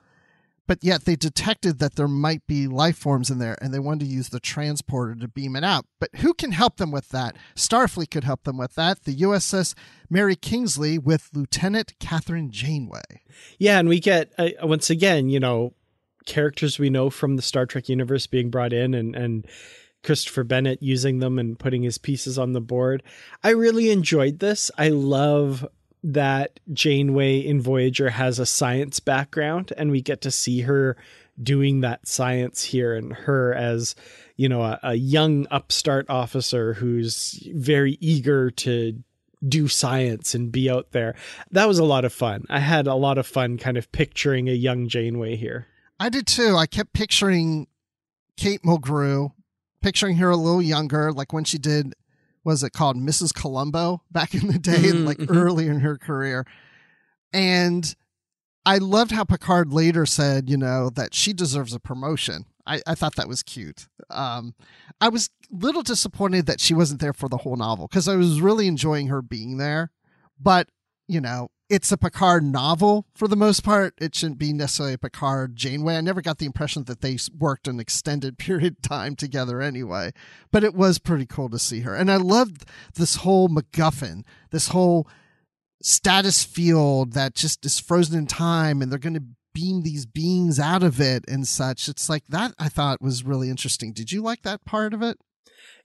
[0.66, 4.06] but yet they detected that there might be life forms in there and they wanted
[4.06, 5.86] to use the transporter to beam it out.
[6.00, 7.36] But who can help them with that?
[7.54, 9.04] Starfleet could help them with that.
[9.04, 9.74] The uss
[10.08, 13.22] mary kingsley with lieutenant kathryn janeway.
[13.58, 15.74] Yeah, and we get uh, once again, you know,
[16.26, 19.46] characters we know from the Star Trek universe being brought in, and and
[20.04, 23.02] Christopher Bennett using them and putting his pieces on the board.
[23.42, 24.70] I really enjoyed this.
[24.78, 25.66] I love
[26.04, 30.96] that Janeway in Voyager has a science background, and we get to see her
[31.42, 33.96] doing that science here, and her as
[34.36, 39.02] you know a, a young upstart officer who's very eager to
[39.46, 41.14] do science and be out there.
[41.50, 42.44] That was a lot of fun.
[42.48, 45.66] I had a lot of fun kind of picturing a young Janeway here.
[45.98, 46.56] I did too.
[46.56, 47.66] I kept picturing
[48.36, 49.32] Kate Mulgrew,
[49.84, 51.92] picturing her a little younger, like when she did,
[52.42, 53.34] was it called Mrs.
[53.34, 55.26] Columbo back in the day, Mhm, like mhm.
[55.28, 56.46] early in her career.
[57.34, 57.94] And
[58.64, 62.46] I loved how Picard later said, you know, that she deserves a promotion.
[62.66, 63.88] I, I thought that was cute.
[64.08, 64.54] Um,
[65.02, 68.16] I was a little disappointed that she wasn't there for the whole novel because I
[68.16, 69.90] was really enjoying her being there.
[70.40, 70.68] But,
[71.06, 73.94] you know, it's a Picard novel for the most part.
[73.98, 75.96] It shouldn't be necessarily a Picard Janeway.
[75.96, 80.12] I never got the impression that they worked an extended period of time together anyway,
[80.50, 81.94] but it was pretty cool to see her.
[81.94, 85.08] And I loved this whole MacGuffin, this whole
[85.82, 90.58] stasis field that just is frozen in time and they're going to beam these beings
[90.58, 91.88] out of it and such.
[91.88, 93.92] It's like that I thought was really interesting.
[93.92, 95.18] Did you like that part of it?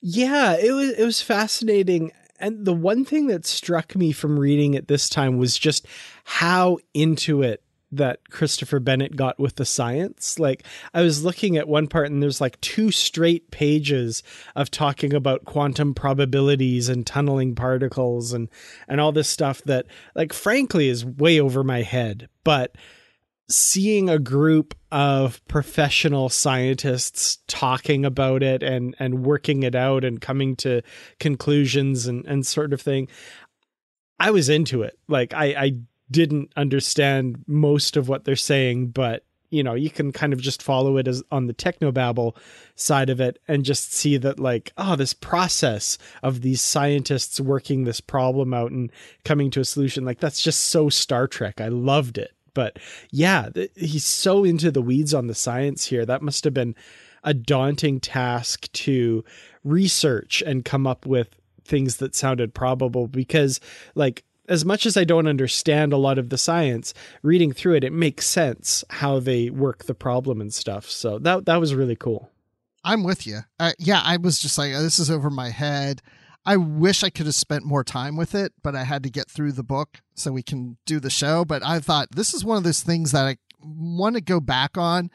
[0.01, 2.11] Yeah, it was it was fascinating.
[2.39, 5.85] And the one thing that struck me from reading it this time was just
[6.23, 10.37] how into it that Christopher Bennett got with the science.
[10.37, 14.21] Like I was looking at one part and there's like two straight pages
[14.55, 18.47] of talking about quantum probabilities and tunneling particles and
[18.87, 22.29] and all this stuff that like frankly is way over my head.
[22.43, 22.75] But
[23.49, 30.21] seeing a group of professional scientists talking about it and and working it out and
[30.21, 30.81] coming to
[31.19, 33.07] conclusions and and sort of thing
[34.19, 34.97] i was into it.
[35.07, 35.71] Like i i
[36.11, 40.61] didn't understand most of what they're saying but you know you can kind of just
[40.61, 42.35] follow it as on the technobabble
[42.75, 47.83] side of it and just see that like oh this process of these scientists working
[47.83, 48.91] this problem out and
[49.23, 51.61] coming to a solution like that's just so star trek.
[51.61, 52.79] I loved it but
[53.11, 56.05] yeah, th- he's so into the weeds on the science here.
[56.05, 56.75] That must have been
[57.23, 59.23] a daunting task to
[59.63, 63.59] research and come up with things that sounded probable because
[63.93, 67.83] like as much as I don't understand a lot of the science, reading through it,
[67.83, 70.89] it makes sense how they work the problem and stuff.
[70.89, 72.31] So that that was really cool.
[72.83, 73.39] I'm with you.
[73.59, 76.01] Uh, yeah, I was just like, this is over my head.
[76.45, 79.29] I wish I could have spent more time with it, but I had to get
[79.29, 81.45] through the book so we can do the show.
[81.45, 84.77] But I thought this is one of those things that I want to go back
[84.77, 85.11] on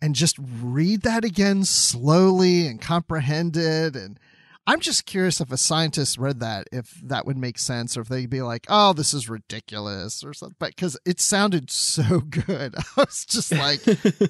[0.00, 4.18] and just read that again slowly and comprehend it and
[4.66, 8.08] I'm just curious if a scientist read that, if that would make sense, or if
[8.08, 10.54] they'd be like, "Oh, this is ridiculous," or something.
[10.60, 13.80] But Because it sounded so good, I was just like,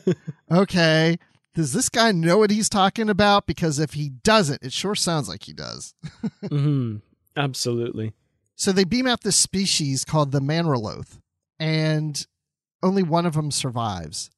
[0.51, 1.19] "Okay,
[1.55, 3.47] does this guy know what he's talking about?
[3.47, 5.95] Because if he doesn't, it sure sounds like he does."
[6.45, 6.97] mm-hmm.
[7.37, 8.13] Absolutely.
[8.57, 11.19] So they beam out this species called the Manraloth,
[11.59, 12.27] and
[12.83, 14.31] only one of them survives.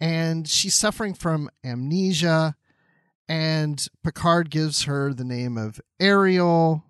[0.00, 2.56] And she's suffering from amnesia
[3.28, 6.84] and Picard gives her the name of Ariel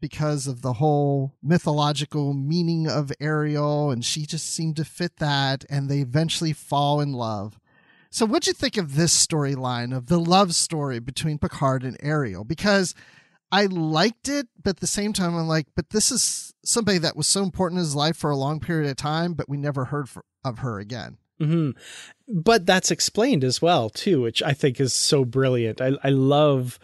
[0.00, 5.64] because of the whole mythological meaning of Ariel, and she just seemed to fit that,
[5.70, 7.60] and they eventually fall in love.
[8.12, 12.44] So, what'd you think of this storyline of the love story between Picard and Ariel?
[12.44, 12.94] Because
[13.50, 17.16] I liked it, but at the same time, I'm like, but this is somebody that
[17.16, 19.86] was so important in his life for a long period of time, but we never
[19.86, 21.16] heard for, of her again.
[21.40, 21.70] Mm-hmm.
[22.28, 25.80] But that's explained as well too, which I think is so brilliant.
[25.80, 26.78] I, I love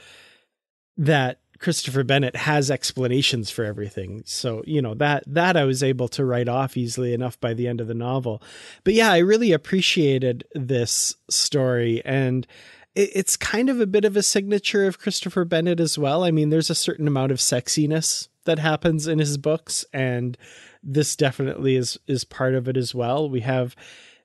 [0.96, 4.22] that Christopher Bennett has explanations for everything.
[4.24, 7.66] So, you know, that that I was able to write off easily enough by the
[7.66, 8.42] end of the novel.
[8.84, 12.46] But yeah, I really appreciated this story and
[12.94, 16.24] it, it's kind of a bit of a signature of Christopher Bennett as well.
[16.24, 20.38] I mean, there's a certain amount of sexiness that happens in his books and
[20.82, 23.28] this definitely is is part of it as well.
[23.28, 23.74] We have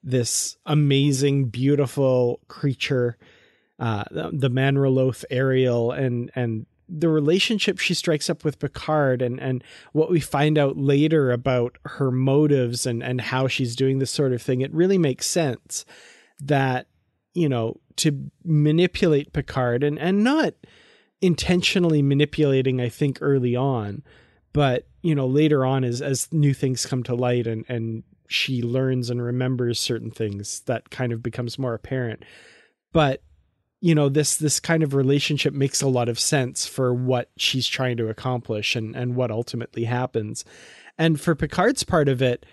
[0.04, 3.18] this amazing, beautiful creature,
[3.80, 9.64] uh, the Manraloth Ariel, and and the relationship she strikes up with Picard, and and
[9.92, 14.34] what we find out later about her motives and and how she's doing this sort
[14.34, 14.62] of thing.
[14.62, 15.86] It really makes sense
[16.40, 16.88] that
[17.34, 20.54] you know to manipulate Picard and and not
[21.22, 22.82] intentionally manipulating.
[22.82, 24.04] I think early on,
[24.52, 28.64] but you know later on as as new things come to light and and she
[28.64, 32.24] learns and remembers certain things that kind of becomes more apparent
[32.94, 33.22] but
[33.84, 37.68] you know this this kind of relationship makes a lot of sense for what she's
[37.68, 40.46] trying to accomplish and and what ultimately happens
[40.98, 42.46] and for picard's part of it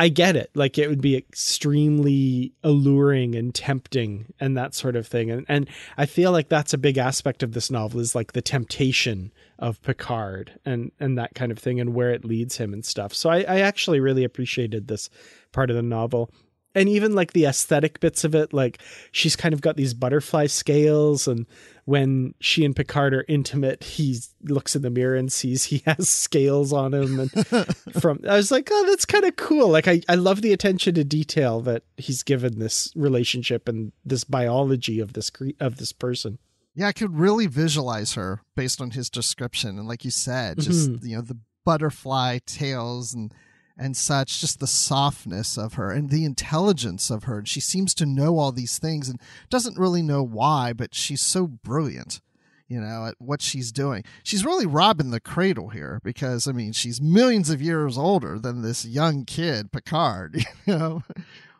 [0.00, 0.50] I get it.
[0.54, 5.30] Like it would be extremely alluring and tempting and that sort of thing.
[5.30, 8.40] And and I feel like that's a big aspect of this novel is like the
[8.40, 12.82] temptation of Picard and and that kind of thing and where it leads him and
[12.82, 13.12] stuff.
[13.12, 15.10] So I, I actually really appreciated this
[15.52, 16.30] part of the novel
[16.74, 18.80] and even like the aesthetic bits of it like
[19.12, 21.46] she's kind of got these butterfly scales and
[21.84, 26.08] when she and picard are intimate he looks in the mirror and sees he has
[26.08, 27.30] scales on him and
[28.00, 30.94] from i was like oh that's kind of cool like I, I love the attention
[30.94, 35.92] to detail that he's given this relationship and this biology of this cre- of this
[35.92, 36.38] person
[36.74, 40.90] yeah i could really visualize her based on his description and like you said just
[40.90, 41.06] mm-hmm.
[41.06, 43.32] you know the butterfly tails and
[43.76, 47.38] and such, just the softness of her and the intelligence of her.
[47.38, 51.22] And she seems to know all these things and doesn't really know why, but she's
[51.22, 52.20] so brilliant,
[52.68, 54.04] you know, at what she's doing.
[54.22, 58.62] She's really robbing the cradle here because, I mean, she's millions of years older than
[58.62, 61.02] this young kid, Picard, you know,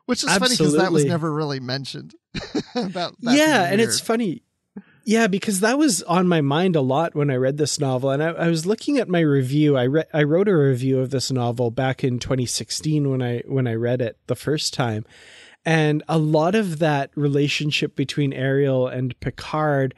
[0.06, 0.56] which is Absolutely.
[0.56, 2.14] funny because that was never really mentioned
[2.74, 3.64] about Yeah.
[3.70, 4.42] And it's funny
[5.04, 8.22] yeah, because that was on my mind a lot when I read this novel, and
[8.22, 9.76] I, I was looking at my review.
[9.76, 13.66] I re- I wrote a review of this novel back in 2016 when I when
[13.66, 15.04] I read it the first time,
[15.64, 19.94] and a lot of that relationship between Ariel and Picard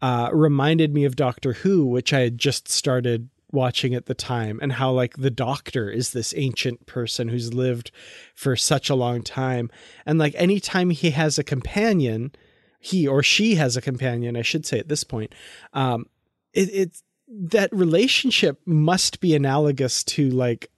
[0.00, 4.58] uh, reminded me of Doctor Who, which I had just started watching at the time,
[4.62, 7.90] and how like the Doctor is this ancient person who's lived
[8.34, 9.70] for such a long time,
[10.04, 12.32] and like anytime he has a companion
[12.84, 15.32] he or she has a companion, I should say at this point,
[15.72, 16.06] um,
[16.52, 20.68] it, that relationship must be analogous to like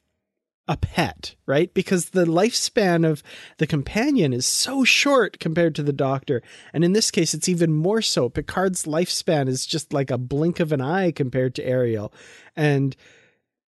[0.69, 1.73] a pet, right?
[1.73, 3.23] Because the lifespan of
[3.57, 6.43] the companion is so short compared to the doctor.
[6.75, 8.29] And in this case, it's even more so.
[8.29, 12.12] Picard's lifespan is just like a blink of an eye compared to Ariel.
[12.55, 12.95] And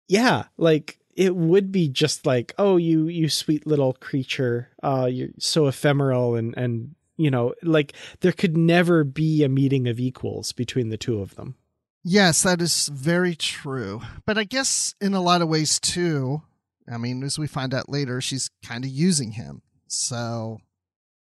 [0.09, 5.29] yeah, like it would be just like, oh, you you sweet little creature, uh, you're
[5.39, 10.51] so ephemeral and and you know, like there could never be a meeting of equals
[10.51, 11.55] between the two of them.
[12.03, 14.01] Yes, that is very true.
[14.25, 16.43] But I guess in a lot of ways too,
[16.91, 19.63] I mean, as we find out later, she's kind of using him.
[19.87, 20.59] So,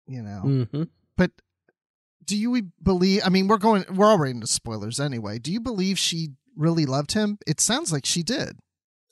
[0.08, 0.42] you know.
[0.44, 0.84] Mm-hmm.
[1.16, 1.32] But
[2.26, 5.40] do you believe I mean, we're going we're already into spoilers anyway.
[5.40, 7.38] Do you believe she really loved him?
[7.48, 8.58] It sounds like she did.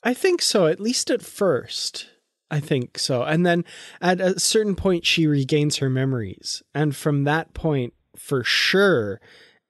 [0.03, 2.09] I think so, at least at first.
[2.51, 3.23] I think so.
[3.23, 3.65] And then
[4.01, 6.61] at a certain point, she regains her memories.
[6.73, 9.19] And from that point, for sure,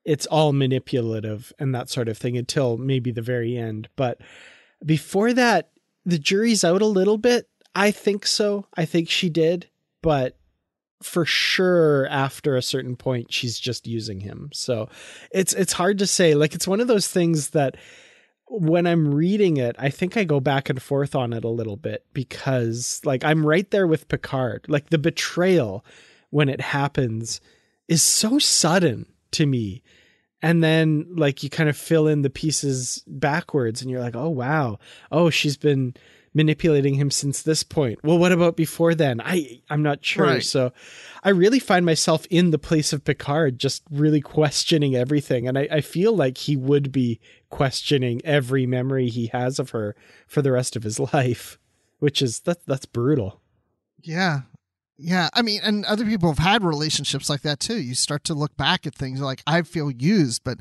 [0.04, 3.88] it's all manipulative and that sort of thing until maybe the very end.
[3.96, 4.20] But
[4.84, 5.70] before that,
[6.04, 7.48] the jury's out a little bit.
[7.74, 8.66] I think so.
[8.76, 9.68] I think she did.
[10.02, 10.38] But
[11.02, 14.48] for sure after a certain point she's just using him.
[14.52, 14.88] So
[15.30, 16.34] it's it's hard to say.
[16.34, 17.76] Like it's one of those things that
[18.48, 21.76] when I'm reading it, I think I go back and forth on it a little
[21.76, 24.66] bit because like I'm right there with Picard.
[24.68, 25.84] Like the betrayal
[26.30, 27.40] when it happens
[27.88, 29.82] is so sudden to me.
[30.42, 34.28] And then like you kind of fill in the pieces backwards and you're like, "Oh
[34.28, 34.78] wow.
[35.10, 35.94] Oh, she's been
[36.36, 37.98] manipulating him since this point.
[38.04, 39.22] Well, what about before then?
[39.24, 40.26] I I'm not sure.
[40.26, 40.42] Right.
[40.42, 40.72] So
[41.24, 45.48] I really find myself in the place of Picard, just really questioning everything.
[45.48, 47.18] And I, I feel like he would be
[47.48, 51.58] questioning every memory he has of her for the rest of his life.
[51.98, 53.40] Which is that that's brutal.
[54.02, 54.42] Yeah.
[54.98, 57.78] Yeah, I mean, and other people have had relationships like that too.
[57.80, 60.58] You start to look back at things like I feel used, but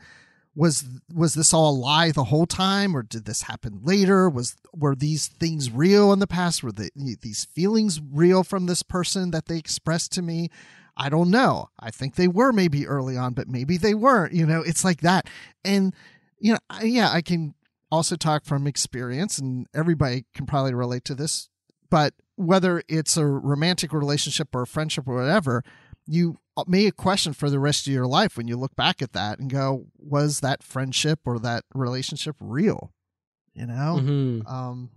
[0.56, 4.30] was was this all a lie the whole time or did this happen later?
[4.30, 6.64] Was were these things real in the past?
[6.64, 10.50] Were the, these feelings real from this person that they expressed to me?
[10.98, 11.70] I don't know.
[11.78, 15.02] I think they were maybe early on but maybe they weren't you know it's like
[15.02, 15.28] that.
[15.66, 15.94] And
[16.40, 17.54] you know yeah i can
[17.92, 21.50] also talk from experience and everybody can probably relate to this
[21.90, 25.64] but whether it's a romantic relationship or a friendship or whatever
[26.06, 26.38] you
[26.68, 29.50] may question for the rest of your life when you look back at that and
[29.50, 32.92] go, was that friendship or that relationship real?
[33.54, 34.00] You know?
[34.00, 34.48] Mm-hmm.
[34.48, 34.90] Um,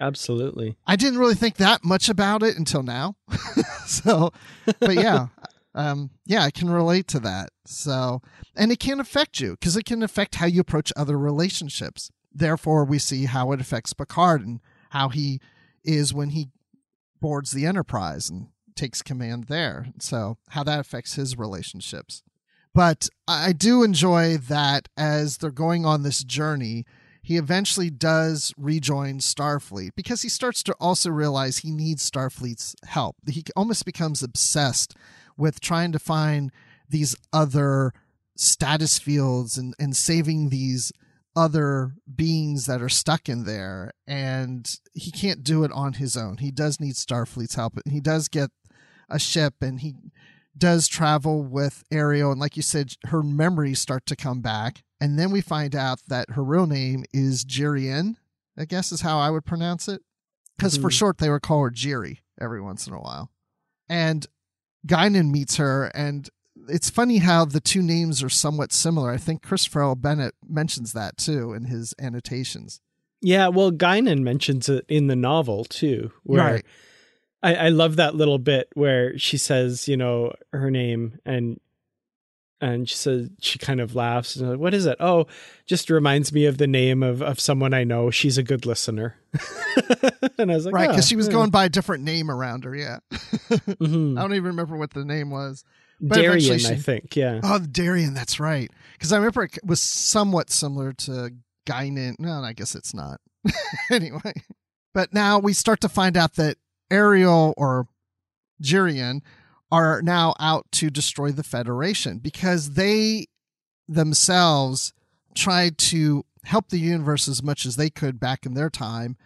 [0.00, 0.76] Absolutely.
[0.86, 3.16] I didn't really think that much about it until now.
[3.86, 4.32] so,
[4.78, 5.28] but yeah,
[5.74, 7.50] um, yeah, I can relate to that.
[7.64, 8.20] So,
[8.54, 12.10] and it can affect you because it can affect how you approach other relationships.
[12.32, 14.60] Therefore, we see how it affects Picard and
[14.90, 15.40] how he
[15.84, 16.48] is when he
[17.20, 19.88] boards the Enterprise and takes command there.
[19.98, 22.22] So, how that affects his relationships.
[22.74, 26.84] But I do enjoy that as they're going on this journey,
[27.22, 33.16] he eventually does rejoin Starfleet because he starts to also realize he needs Starfleet's help.
[33.28, 34.94] He almost becomes obsessed
[35.36, 36.52] with trying to find
[36.88, 37.92] these other
[38.36, 40.92] stasis fields and, and saving these
[41.34, 46.38] other beings that are stuck in there and he can't do it on his own
[46.38, 48.50] he does need starfleet's help and he does get
[49.08, 49.94] a ship and he
[50.56, 52.32] does travel with Ariel.
[52.32, 54.82] And like you said her memories start to come back.
[55.00, 58.16] And then we find out that her real name is Jirian
[58.58, 60.00] I guess is how I would pronounce it.
[60.56, 60.82] Because mm-hmm.
[60.82, 63.30] for short they would call her Jiri every once in a while.
[63.88, 64.26] And
[64.86, 66.28] Guinan meets her and
[66.68, 69.10] it's funny how the two names are somewhat similar.
[69.10, 69.94] I think Christopher L.
[69.94, 72.80] Bennett mentions that too in his annotations.
[73.20, 76.66] Yeah well Guinan mentions it in the novel too where right
[77.46, 81.60] I, I love that little bit where she says, you know, her name and
[82.60, 84.96] and she says she kind of laughs and like, what is it?
[84.98, 85.26] Oh,
[85.64, 88.10] just reminds me of the name of of someone I know.
[88.10, 89.14] She's a good listener.
[90.38, 91.34] and I was like, right, because oh, she was yeah.
[91.34, 92.74] going by a different name around her.
[92.74, 94.18] Yeah, mm-hmm.
[94.18, 95.64] I don't even remember what the name was.
[96.00, 97.14] But Darian, she, I think.
[97.14, 97.40] Yeah.
[97.44, 98.12] Oh, Darian.
[98.12, 98.70] That's right.
[98.94, 101.30] Because I remember it was somewhat similar to
[101.64, 102.18] Guinan.
[102.18, 103.20] No, I guess it's not.
[103.90, 104.32] anyway,
[104.92, 106.56] but now we start to find out that
[106.90, 107.88] Ariel or
[108.62, 109.20] Jirian
[109.70, 113.26] are now out to destroy the Federation because they
[113.88, 114.92] themselves
[115.34, 119.16] tried to help the universe as much as they could back in their time,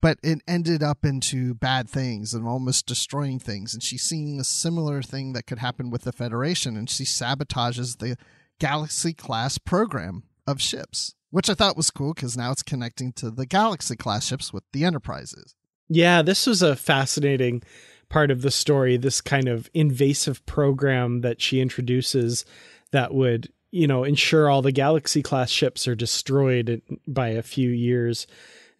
[0.00, 3.74] but it ended up into bad things and almost destroying things.
[3.74, 7.98] And she's seeing a similar thing that could happen with the Federation, and she sabotages
[7.98, 8.16] the
[8.58, 13.30] Galaxy class program of ships, which I thought was cool because now it's connecting to
[13.30, 15.54] the Galaxy class ships with the Enterprises.
[15.88, 17.62] Yeah, this was a fascinating
[18.08, 22.44] part of the story, this kind of invasive program that she introduces
[22.90, 27.70] that would, you know, ensure all the Galaxy class ships are destroyed by a few
[27.70, 28.26] years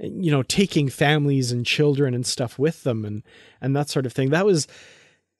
[0.02, 3.22] you know taking families and children and stuff with them and
[3.60, 4.30] and that sort of thing.
[4.30, 4.66] That was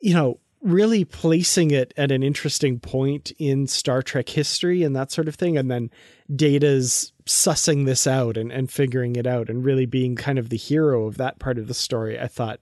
[0.01, 5.11] you know really placing it at an interesting point in Star Trek history and that
[5.11, 5.59] sort of thing.
[5.59, 5.91] And then
[6.35, 10.57] Data's sussing this out and, and figuring it out and really being kind of the
[10.57, 12.61] hero of that part of the story, I thought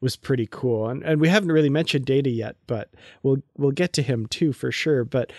[0.00, 0.88] was pretty cool.
[0.88, 2.90] And and we haven't really mentioned Data yet, but
[3.22, 5.04] we'll we'll get to him too for sure.
[5.04, 5.32] But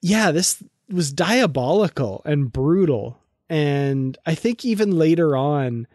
[0.00, 3.18] yeah, this was diabolical and brutal.
[3.48, 5.86] And I think even later on,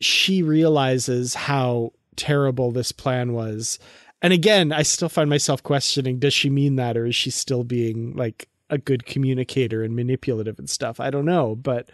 [0.00, 3.78] she realizes how terrible this plan was.
[4.20, 7.64] And again, I still find myself questioning does she mean that or is she still
[7.64, 11.00] being like a good communicator and manipulative and stuff.
[11.00, 11.90] I don't know, but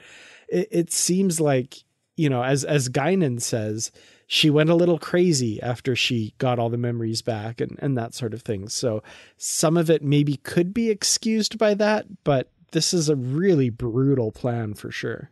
[0.48, 1.84] it, it seems like
[2.16, 3.90] you know, as as Guinan says,
[4.26, 8.14] she went a little crazy after she got all the memories back and and that
[8.14, 8.68] sort of thing.
[8.68, 9.02] So
[9.36, 14.32] some of it maybe could be excused by that, but this is a really brutal
[14.32, 15.30] plan for sure.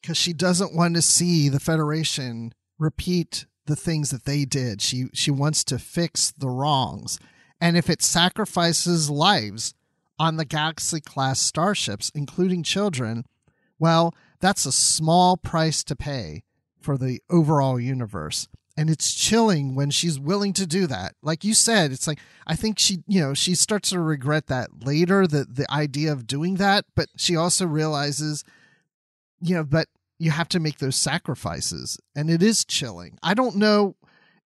[0.00, 4.82] Because she doesn't want to see the Federation repeat the things that they did.
[4.82, 7.18] She she wants to fix the wrongs.
[7.60, 9.74] And if it sacrifices lives
[10.18, 13.24] on the Galaxy class starships, including children,
[13.78, 16.44] well, that's a small price to pay
[16.80, 18.48] for the overall universe.
[18.76, 21.14] And it's chilling when she's willing to do that.
[21.22, 24.84] Like you said, it's like I think she, you know, she starts to regret that
[24.84, 28.44] later, the the idea of doing that, but she also realizes,
[29.40, 29.86] you know, but
[30.18, 32.00] you have to make those sacrifices.
[32.16, 33.18] And it is chilling.
[33.22, 33.94] I don't know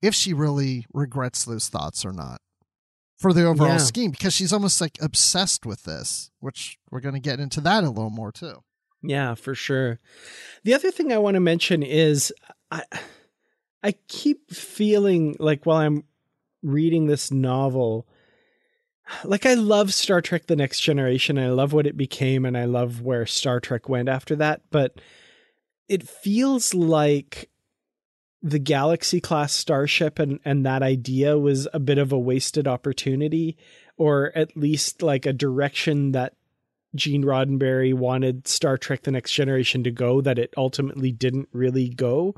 [0.02, 2.40] if she really regrets those thoughts or not
[3.18, 3.76] for the overall Yeah.
[3.78, 7.84] scheme because she's almost like obsessed with this, which we're going to get into that
[7.84, 8.62] a little more too.
[9.02, 10.00] Yeah, for sure.
[10.64, 12.32] The other thing I want to mention is
[12.70, 12.82] I
[13.82, 16.04] I keep feeling like while I'm
[16.62, 18.06] reading this novel
[19.24, 22.64] like I love Star Trek the Next Generation I love what it became and I
[22.64, 25.00] love where Star Trek went after that, but
[25.88, 27.48] it feels like
[28.42, 33.56] the Galaxy class starship and and that idea was a bit of a wasted opportunity
[33.96, 36.34] or at least like a direction that
[36.94, 41.88] Gene Roddenberry wanted Star Trek The Next Generation to go that it ultimately didn't really
[41.88, 42.34] go,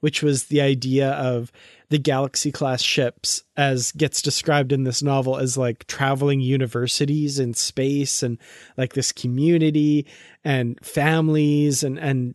[0.00, 1.52] which was the idea of
[1.88, 7.54] the Galaxy class ships, as gets described in this novel, as like traveling universities in
[7.54, 8.38] space and
[8.76, 10.06] like this community
[10.42, 12.34] and families and, and,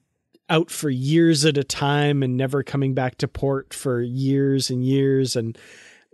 [0.49, 4.85] out for years at a time and never coming back to port for years and
[4.85, 5.57] years and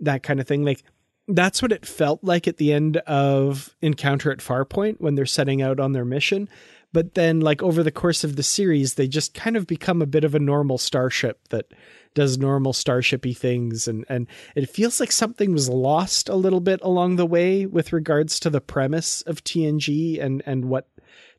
[0.00, 0.82] that kind of thing like
[1.28, 5.62] that's what it felt like at the end of Encounter at Farpoint when they're setting
[5.62, 6.48] out on their mission.
[6.92, 10.06] But then, like, over the course of the series, they just kind of become a
[10.06, 11.72] bit of a normal starship that
[12.14, 13.88] does normal starshipy things.
[13.88, 17.92] And, and it feels like something was lost a little bit along the way with
[17.92, 20.86] regards to the premise of TNG and, and what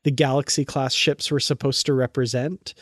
[0.06, 2.76] the Galaxy class ships were supposed to represent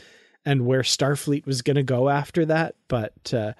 [0.45, 2.75] and where Starfleet was going to go after that.
[2.89, 3.53] But, uh,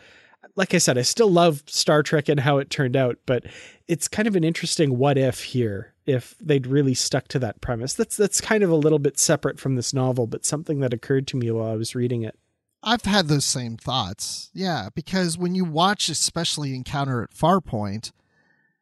[0.58, 3.46] like I said, I still love Star Trek and how it turned out, but
[3.88, 7.94] it's kind of an interesting what if here if they'd really stuck to that premise.
[7.94, 11.26] That's that's kind of a little bit separate from this novel, but something that occurred
[11.28, 12.38] to me while I was reading it.
[12.84, 14.52] I've had those same thoughts.
[14.54, 18.12] Yeah, because when you watch, especially Encounter at Farpoint,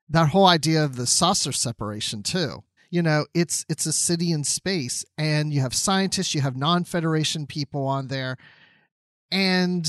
[0.09, 2.63] that whole idea of the saucer separation too.
[2.91, 7.47] You know, it's it's a city in space, and you have scientists, you have non-Federation
[7.47, 8.37] people on there,
[9.31, 9.85] and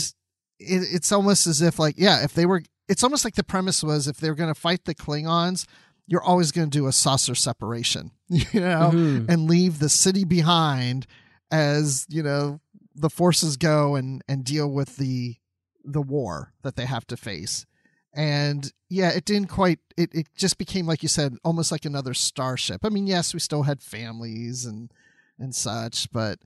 [0.59, 3.83] it, it's almost as if like, yeah, if they were, it's almost like the premise
[3.83, 5.67] was if they're going to fight the Klingons,
[6.07, 9.29] you're always going to do a saucer separation, you know, Mhm.
[9.29, 11.07] and leave the city behind
[11.51, 12.61] as you know
[12.95, 15.37] the forces go and and deal with the
[15.85, 17.67] the war that they have to face
[18.15, 22.15] and yeah it didn't quite it, it just became like you said almost like another
[22.15, 24.91] starship i mean yes we still had families and
[25.39, 26.39] and such but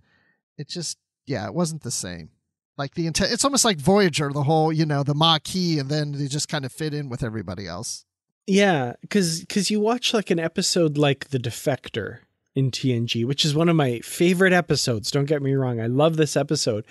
[0.57, 0.97] it just
[1.27, 2.31] yeah it wasn't the same
[2.79, 6.13] like the intent it's almost like voyager the whole you know the maquis and then
[6.13, 8.05] they just kind of fit in with everybody else
[8.47, 12.19] Yeah, because because you watch like an episode like The Defector
[12.55, 15.11] in TNG, which is one of my favorite episodes.
[15.11, 16.85] Don't get me wrong, I love this episode,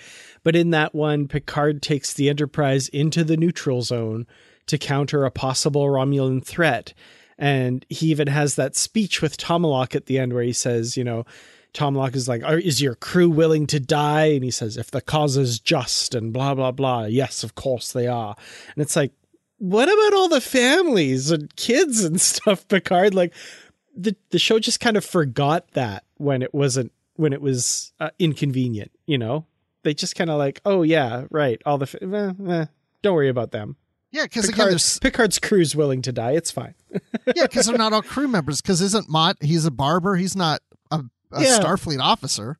[0.44, 4.26] but in that one, Picard takes the Enterprise into the neutral zone
[4.66, 6.92] to counter a possible Romulan threat,
[7.38, 11.04] and he even has that speech with Tomalak at the end where he says, you
[11.04, 11.24] know.
[11.74, 14.28] Tomalak is like, Are, is your crew willing to die?
[14.28, 17.04] And he says, if the cause is just and blah, blah, blah.
[17.04, 18.34] Yes, of course they are.
[18.74, 19.12] And it's like,
[19.58, 23.14] what about all the families and kids and stuff, Picard?
[23.14, 23.34] Like
[23.96, 28.10] the the show just kind of forgot that when it wasn't when it was uh,
[28.18, 29.46] inconvenient, you know?
[29.82, 32.66] They just kind of like, oh yeah, right, all the fa- eh, eh,
[33.02, 33.76] don't worry about them.
[34.12, 36.32] Yeah because again there's Picard's crew's willing to die.
[36.32, 36.74] It's fine.
[37.34, 40.60] yeah because they're not all crew members because isn't Mot he's a barber he's not
[40.90, 41.02] a,
[41.32, 41.58] a Yeah.
[41.60, 42.58] starfleet officer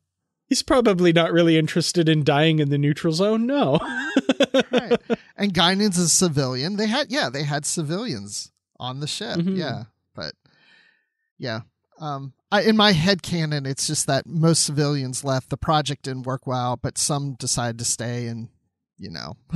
[0.49, 3.45] He's probably not really interested in dying in the neutral zone.
[3.47, 3.79] No.
[4.71, 4.97] right.
[5.35, 6.77] And Guinan's a civilian.
[6.77, 9.37] They had yeah, they had civilians on the ship.
[9.39, 9.57] Mhm.
[9.57, 9.83] Yeah.
[10.15, 10.33] But
[11.37, 11.61] yeah.
[11.99, 15.49] Um I, in my head canon, it's just that most civilians left.
[15.49, 18.47] The project didn't work well, but some decided to stay and
[18.97, 19.37] you know.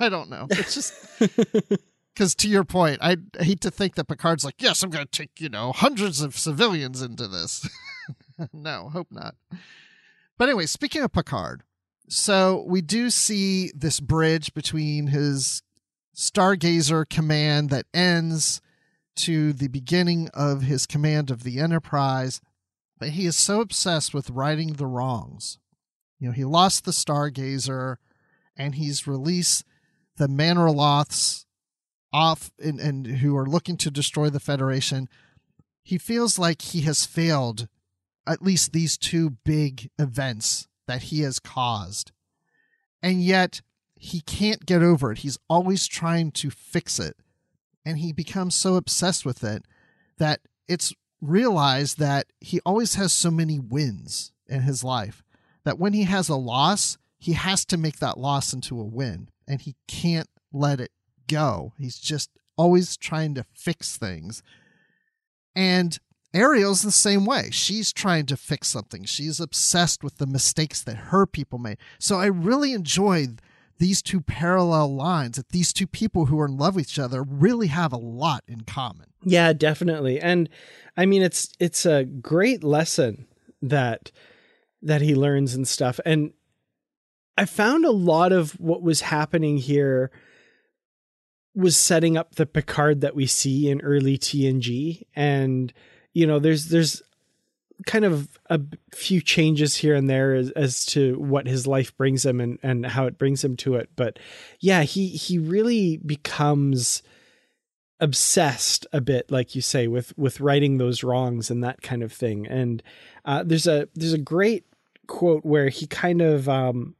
[0.00, 0.46] I don't know.
[0.50, 0.94] It's just
[2.14, 5.10] because to your point, I hate to think that Picard's like, yes, I'm going to
[5.10, 7.68] take, you know, hundreds of civilians into this.
[8.52, 9.34] no, hope not.
[10.38, 11.62] But anyway, speaking of Picard,
[12.08, 15.62] so we do see this bridge between his
[16.14, 18.60] Stargazer command that ends
[19.16, 22.40] to the beginning of his command of the Enterprise,
[22.98, 25.58] but he is so obsessed with righting the wrongs.
[26.18, 27.96] You know, he lost the Stargazer
[28.56, 29.64] and he's released
[30.16, 31.44] the Manraloths
[32.12, 35.08] off and, and who are looking to destroy the Federation.
[35.82, 37.68] He feels like he has failed
[38.26, 42.12] at least these two big events that he has caused.
[43.02, 43.60] And yet
[43.94, 45.18] he can't get over it.
[45.18, 47.16] He's always trying to fix it.
[47.86, 49.64] and he becomes so obsessed with it
[50.18, 50.92] that it's
[51.22, 55.22] realized that he always has so many wins in his life
[55.64, 59.28] that when he has a loss, he has to make that loss into a win
[59.48, 60.90] and he can't let it
[61.28, 61.72] go.
[61.78, 64.42] He's just always trying to fix things.
[65.54, 65.98] And
[66.34, 67.48] Ariel's the same way.
[67.50, 69.04] She's trying to fix something.
[69.04, 71.78] She's obsessed with the mistakes that her people made.
[71.98, 73.40] So I really enjoyed
[73.78, 77.22] these two parallel lines that these two people who are in love with each other
[77.22, 79.06] really have a lot in common.
[79.22, 80.20] Yeah, definitely.
[80.20, 80.48] And
[80.96, 83.26] I mean it's it's a great lesson
[83.62, 84.12] that
[84.82, 86.00] that he learns and stuff.
[86.04, 86.32] And
[87.36, 90.10] I found a lot of what was happening here
[91.54, 95.72] was setting up the Picard that we see in early TNG and
[96.12, 97.02] you know there's there's
[97.84, 98.60] kind of a
[98.94, 102.86] few changes here and there as, as to what his life brings him and and
[102.86, 103.90] how it brings him to it.
[103.96, 104.18] But
[104.60, 107.02] yeah he he really becomes
[108.00, 112.12] obsessed a bit like you say with with righting those wrongs and that kind of
[112.12, 112.46] thing.
[112.46, 112.82] And
[113.24, 114.66] uh, there's a there's a great
[115.06, 116.95] quote where he kind of um,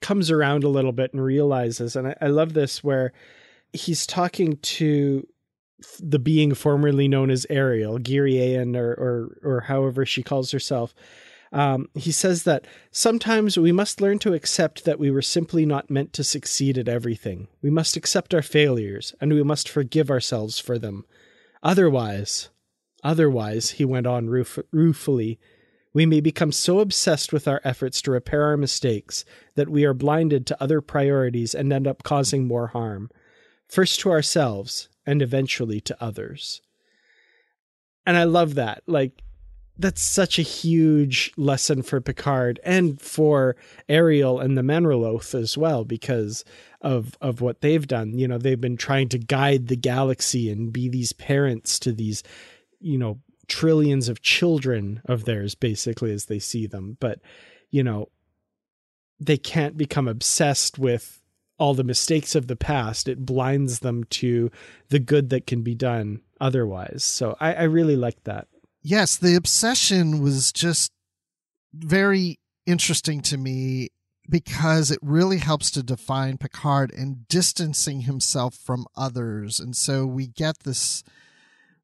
[0.00, 3.12] comes around a little bit and realizes and I, I love this where
[3.72, 5.26] he's talking to
[6.00, 10.94] the being formerly known as Ariel, Giri-Aon, or, or or however she calls herself.
[11.52, 15.90] Um, he says that sometimes we must learn to accept that we were simply not
[15.90, 17.48] meant to succeed at everything.
[17.62, 21.04] We must accept our failures, and we must forgive ourselves for them.
[21.62, 22.48] Otherwise,
[23.04, 25.38] otherwise, he went on ruefully,
[25.96, 29.24] we may become so obsessed with our efforts to repair our mistakes
[29.54, 33.08] that we are blinded to other priorities and end up causing more harm,
[33.66, 36.60] first to ourselves and eventually to others.
[38.04, 38.82] And I love that.
[38.86, 39.22] Like,
[39.78, 43.56] that's such a huge lesson for Picard and for
[43.88, 46.44] Ariel and the Manraloth as well because
[46.82, 48.18] of of what they've done.
[48.18, 52.22] You know, they've been trying to guide the galaxy and be these parents to these,
[52.80, 53.18] you know,
[53.48, 56.96] trillions of children of theirs basically as they see them.
[57.00, 57.20] But,
[57.70, 58.08] you know,
[59.18, 61.20] they can't become obsessed with
[61.58, 63.08] all the mistakes of the past.
[63.08, 64.50] It blinds them to
[64.90, 67.02] the good that can be done otherwise.
[67.02, 68.48] So I, I really liked that
[68.86, 70.92] yes, the obsession was just
[71.74, 73.88] very interesting to me
[74.30, 79.58] because it really helps to define Picard and distancing himself from others.
[79.58, 81.02] And so we get this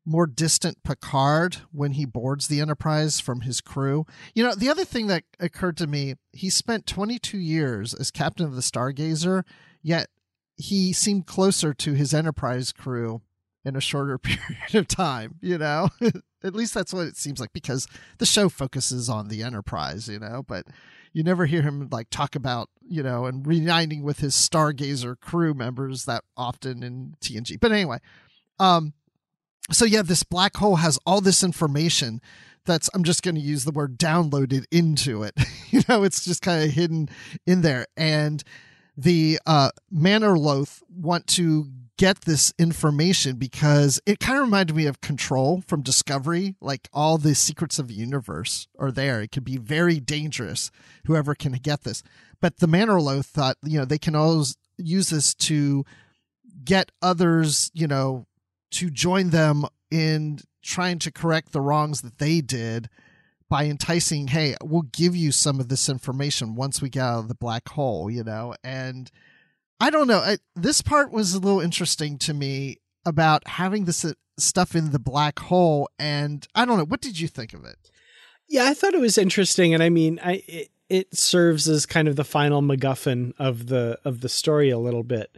[0.05, 4.05] more distant Picard when he boards the Enterprise from his crew.
[4.34, 8.46] You know, the other thing that occurred to me, he spent 22 years as captain
[8.46, 9.44] of the Stargazer,
[9.82, 10.09] yet
[10.57, 13.22] he seemed closer to his Enterprise crew
[13.64, 15.88] in a shorter period of time, you know?
[16.44, 17.86] At least that's what it seems like because
[18.18, 20.66] the show focuses on the Enterprise, you know, but
[21.12, 25.55] you never hear him like talk about, you know, and reuniting with his Stargazer crew
[25.55, 27.61] members that often in TNG.
[27.61, 27.98] But anyway,
[28.59, 28.94] um
[29.71, 32.21] so yeah, this black hole has all this information
[32.65, 35.35] that's I'm just going to use the word downloaded into it.
[35.71, 37.09] you know, it's just kind of hidden
[37.47, 38.43] in there and
[38.97, 41.67] the uh Manraloth want to
[42.03, 46.57] get this information because it kind of reminded me of Control from Discovery.
[46.61, 49.21] Like all the secrets of the universe are there.
[49.21, 50.71] It could be very dangerous,
[51.07, 52.03] whoever can get this.
[52.41, 55.85] But the Manraloth thought, you know, they can always use this to
[56.65, 58.27] get others, you know,
[58.73, 62.89] to join them in trying to correct the wrongs that they did
[63.49, 67.29] by enticing, hey, we'll give you some of this information once we get out of
[67.29, 69.11] the black hole, you know, and
[69.79, 70.20] I don't know.
[70.20, 74.93] I, this part was a little interesting to me about having this uh, stuff in
[74.93, 76.85] the black hole, and I don't know.
[76.85, 77.91] What did you think of it?
[78.49, 82.07] Yeah, I thought it was interesting, and I mean, I it, it serves as kind
[82.07, 85.37] of the final MacGuffin of the of the story a little bit,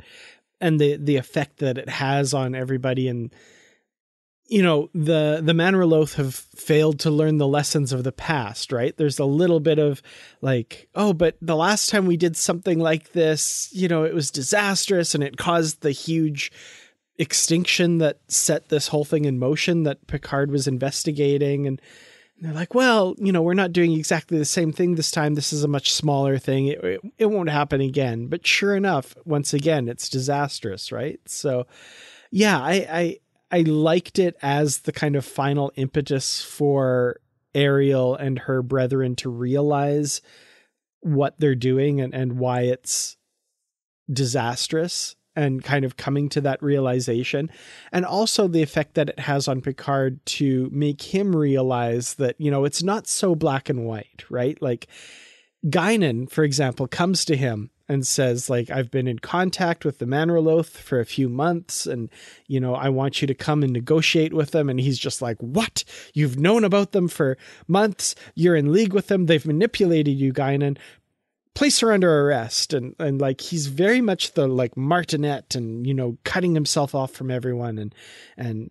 [0.64, 3.08] and the the effect that it has on everybody.
[3.08, 3.34] And
[4.46, 8.96] you know the the Manraloth have failed to learn the lessons of the past right?
[8.96, 10.02] There's a little bit of
[10.40, 14.30] like oh but the last time we did something like this you know it was
[14.30, 16.50] disastrous and it caused the huge
[17.18, 21.66] extinction that set this whole thing in motion that Picard was investigating.
[21.66, 21.80] And
[22.41, 25.35] they're like well you know we're not doing exactly the same thing this time.
[25.35, 26.66] This is a much smaller thing.
[26.68, 28.26] It, it, it won't happen again.
[28.26, 31.20] But sure enough once again it's disastrous right?
[31.26, 31.66] So
[32.30, 33.18] yeah i i
[33.51, 37.20] I liked it as the kind of final impetus for
[37.55, 40.20] Ariel and her brethren to realize
[41.01, 43.16] what they're doing and, and why it's
[44.12, 47.51] disastrous and kind of coming to that realization.
[47.93, 52.51] And also the effect that it has on Picard to make him realize that, you
[52.51, 54.61] know, it's not so black and white, right?
[54.62, 54.87] Like
[55.66, 60.07] Guinan, for example, comes to him and says like I've been in contact with the
[60.07, 62.11] Manraloth for a few months and
[62.47, 64.68] you know I want you to come and negotiate with them.
[64.68, 65.85] And he's just like what?
[66.12, 67.37] You've known about them for
[67.68, 68.14] months?
[68.35, 69.26] You're in league with them?
[69.26, 70.78] They've manipulated you Guinan
[71.55, 75.94] place her under arrest and and like he's very much the like martinet and you
[75.94, 77.94] know cutting himself off from everyone and
[78.36, 78.70] and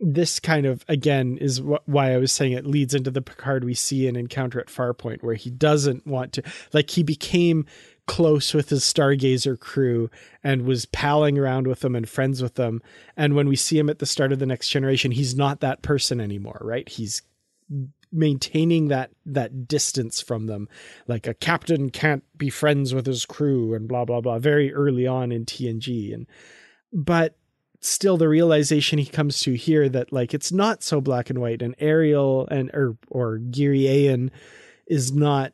[0.00, 3.64] this kind of again is wh- why I was saying it leads into the Picard
[3.64, 6.42] we see in Encounter at Farpoint, where he doesn't want to
[6.72, 7.66] like he became
[8.06, 10.10] close with his Stargazer crew
[10.42, 12.82] and was palling around with them and friends with them.
[13.16, 15.82] And when we see him at the start of the next generation, he's not that
[15.82, 16.88] person anymore, right?
[16.88, 17.22] He's
[18.12, 20.68] maintaining that that distance from them.
[21.06, 25.06] Like a captain can't be friends with his crew and blah blah blah very early
[25.06, 26.26] on in TNG and
[26.92, 27.36] but
[27.80, 31.62] still the realization he comes to here that like it's not so black and white
[31.62, 33.86] and Ariel and or or Giri
[34.86, 35.52] is not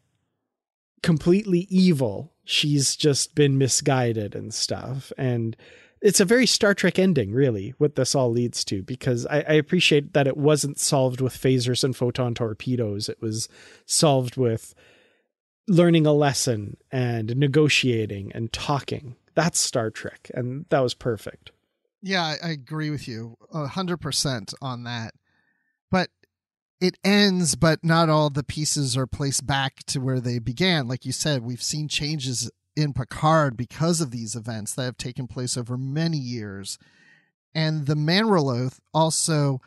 [1.03, 2.33] completely evil.
[2.45, 5.13] She's just been misguided and stuff.
[5.17, 5.57] And
[6.01, 9.53] it's a very Star Trek ending, really, what this all leads to, because I, I,
[9.55, 13.09] appreciate that it wasn't solved with phasers and photon torpedoes.
[13.09, 13.49] It was
[13.87, 14.75] solved with
[15.67, 19.17] learning a lesson and negotiating and talking.
[19.35, 21.51] That's Star Trek, and that was perfect.
[22.03, 25.15] Yeah, I, agree with you a hundred percent on that.
[25.91, 26.11] But
[26.81, 30.89] it ends, but not all the pieces are placed back to where they began.
[30.89, 35.27] Like you said, we've seen changes in Picard because of these events that have taken
[35.27, 36.79] place over many years.
[37.55, 39.61] And the Manraloth also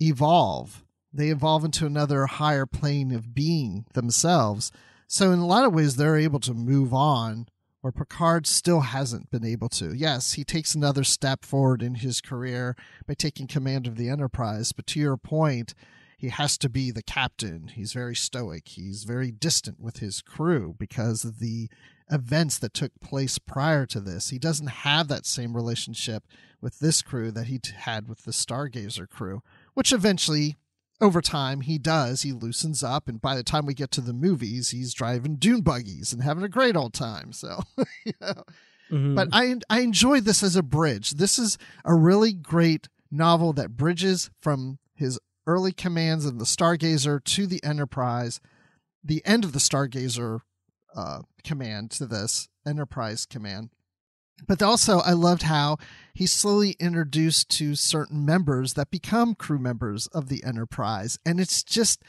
[0.00, 0.84] evolve.
[1.12, 4.72] They evolve into another higher plane of being themselves.
[5.06, 7.46] So, in a lot of ways, they're able to move on,
[7.80, 9.94] where Picard still hasn't been able to.
[9.94, 14.72] Yes, he takes another step forward in his career by taking command of the Enterprise.
[14.72, 15.74] But to your point,
[16.18, 17.68] he has to be the captain.
[17.68, 18.68] He's very stoic.
[18.68, 21.70] He's very distant with his crew because of the
[22.10, 24.30] events that took place prior to this.
[24.30, 26.24] He doesn't have that same relationship
[26.60, 29.42] with this crew that he had with the Stargazer crew,
[29.74, 30.56] which eventually,
[31.00, 32.22] over time, he does.
[32.22, 35.60] He loosens up, and by the time we get to the movies, he's driving dune
[35.60, 37.32] buggies and having a great old time.
[37.32, 37.60] So,
[38.90, 39.14] Mm-hmm.
[39.14, 41.12] But I I enjoy this as a bridge.
[41.12, 47.22] This is a really great novel that bridges from his early commands of the Stargazer
[47.22, 48.40] to the Enterprise,
[49.02, 50.40] the end of the Stargazer
[50.98, 53.70] uh, command to this enterprise command.
[54.46, 55.78] But also, I loved how
[56.12, 61.18] he's slowly introduced to certain members that become crew members of the Enterprise.
[61.24, 62.02] And it's just,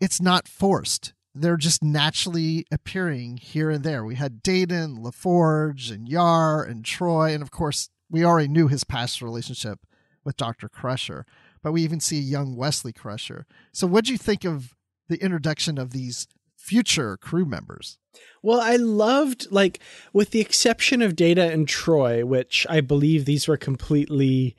[0.00, 1.12] it's not forced.
[1.34, 4.04] They're just naturally appearing here and there.
[4.04, 7.34] We had Dayton, LaForge and Yar and Troi.
[7.34, 9.80] And of course, we already knew his past relationship
[10.24, 10.68] with Dr.
[10.68, 11.24] Crusher,
[11.62, 13.46] but we even see a young Wesley Crusher.
[13.72, 14.74] So, what do you think of
[15.08, 16.26] the introduction of these
[16.60, 17.98] future crew members.
[18.42, 19.80] Well, I loved like
[20.12, 24.56] with the exception of Data and Troi, which I believe these were completely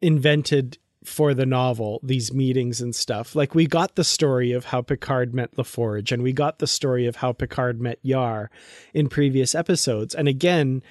[0.00, 3.34] invented for the novel, these meetings and stuff.
[3.34, 7.06] Like we got the story of how Picard met LaForge and we got the story
[7.06, 8.50] of how Picard met Yar
[8.92, 10.14] in previous episodes.
[10.14, 10.82] And again,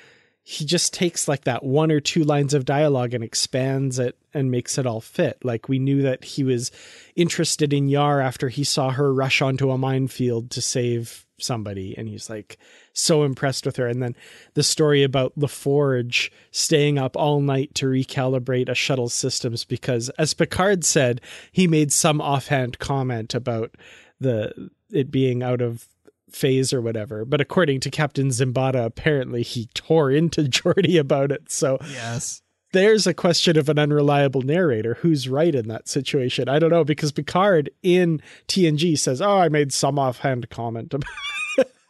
[0.44, 4.50] he just takes like that one or two lines of dialogue and expands it and
[4.50, 5.38] makes it all fit.
[5.44, 6.72] Like we knew that he was
[7.16, 12.10] interested in Yar after he saw her rush onto a minefield to save somebody and
[12.10, 12.58] he's like
[12.94, 14.16] so impressed with her and then
[14.56, 20.34] the story about LaForge staying up all night to recalibrate a shuttle's systems because as
[20.34, 21.22] Picard said
[21.52, 23.76] he made some offhand comment about
[24.20, 25.88] the it being out of
[26.32, 27.26] phase or whatever.
[27.26, 31.52] But according to Captain Zimbata, apparently he tore into Geordi about it.
[31.52, 32.42] So yes.
[32.72, 34.94] There's a question of an unreliable narrator.
[35.02, 36.48] Who's right in that situation?
[36.48, 40.94] I don't know because Picard in TNG says, "Oh, I made some offhand comment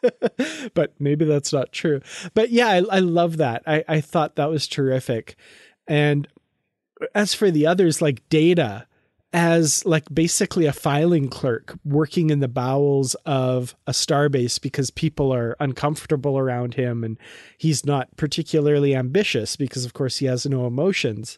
[0.74, 2.02] but maybe that's not true.
[2.34, 3.64] But yeah, I, I love that.
[3.68, 5.36] I, I thought that was terrific.
[5.88, 6.28] And
[7.16, 8.88] as for the others, like Data,
[9.32, 15.32] as like basically a filing clerk working in the bowels of a starbase because people
[15.32, 17.18] are uncomfortable around him and
[17.58, 21.38] he's not particularly ambitious because of course he has no emotions.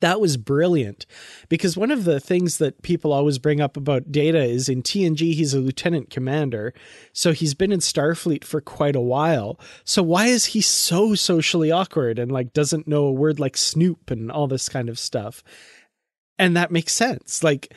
[0.00, 1.04] That was brilliant
[1.50, 5.34] because one of the things that people always bring up about data is in TNG
[5.34, 6.72] he's a lieutenant commander
[7.12, 9.60] so he's been in Starfleet for quite a while.
[9.84, 14.10] So why is he so socially awkward and like doesn't know a word like snoop
[14.10, 15.44] and all this kind of stuff
[16.40, 17.44] and that makes sense.
[17.44, 17.74] Like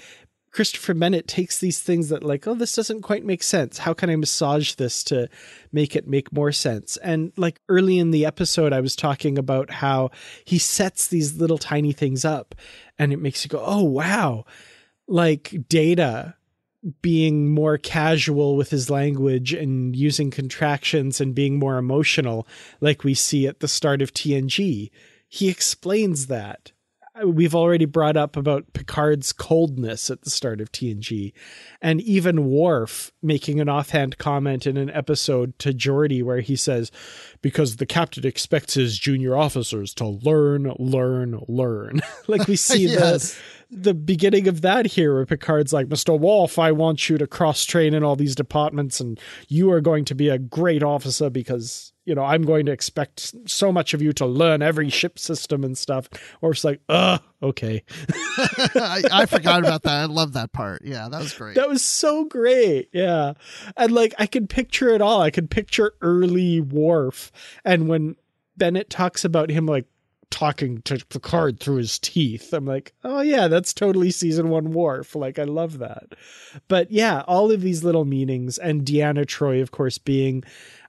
[0.52, 3.80] Christopher Bennett takes these things that like, oh, this doesn't quite make sense.
[3.80, 5.28] How can I massage this to
[5.74, 6.96] make it make more sense?
[6.98, 10.12] And like early in the episode, I was talking about how
[10.46, 12.56] he sets these little tiny things up
[12.98, 14.46] and it makes you go, oh, wow.
[15.10, 16.36] Like data
[17.02, 22.48] being more casual with his language and using contractions and being more emotional,
[22.80, 24.90] like we see at the start of TNG.
[25.28, 26.72] He explains that.
[27.22, 31.32] We've already brought up about Picard's coldness at the start of TNG,
[31.80, 36.90] and even Worf making an offhand comment in an episode to Geordi where he says,
[37.44, 42.02] Because the captain expects his junior officers to learn, learn, learn.
[42.28, 43.34] like we see yes.
[43.34, 43.40] the
[43.74, 46.20] the beginning of that here where Picard's like, Mr.
[46.20, 50.06] Worf, I want you to cross train in all these departments and you are going
[50.06, 54.02] to be a great officer because, you know, I'm going to expect so much of
[54.02, 56.10] you to learn every ship system and stuff.
[56.42, 57.84] Or it's like, uh, okay.
[58.38, 59.94] I, I, forgot about that.
[59.94, 60.82] I love that part.
[60.84, 61.56] Yeah, that was great.
[61.56, 62.90] That was so great.
[62.92, 63.34] Yeah.
[63.78, 65.22] And like I could picture it all.
[65.22, 67.32] I could picture early Worf.
[67.64, 68.16] And when
[68.58, 69.86] Bennett talks about him like
[70.34, 72.54] talking to Picard through his teeth.
[72.54, 75.16] I'm like, oh yeah, that's totally season one Worf.
[75.16, 76.16] Like I love that.
[76.68, 80.44] But yeah, all of these little meanings, and Deanna Troi, of course, being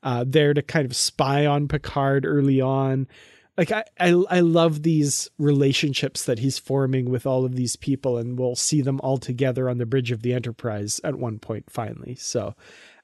[0.05, 3.09] uh, there to kind of spy on Picard early on.
[3.57, 8.19] Like I, I, I love these relationships that he's forming with all of these people,
[8.19, 11.71] and we'll see them all together on the bridge of the Enterprise at one point
[11.71, 12.17] finally.
[12.17, 12.55] So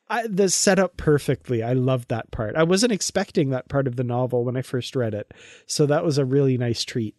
[0.09, 1.62] I, the setup perfectly.
[1.62, 2.57] I loved that part.
[2.57, 5.32] I wasn't expecting that part of the novel when I first read it,
[5.66, 7.14] so that was a really nice treat.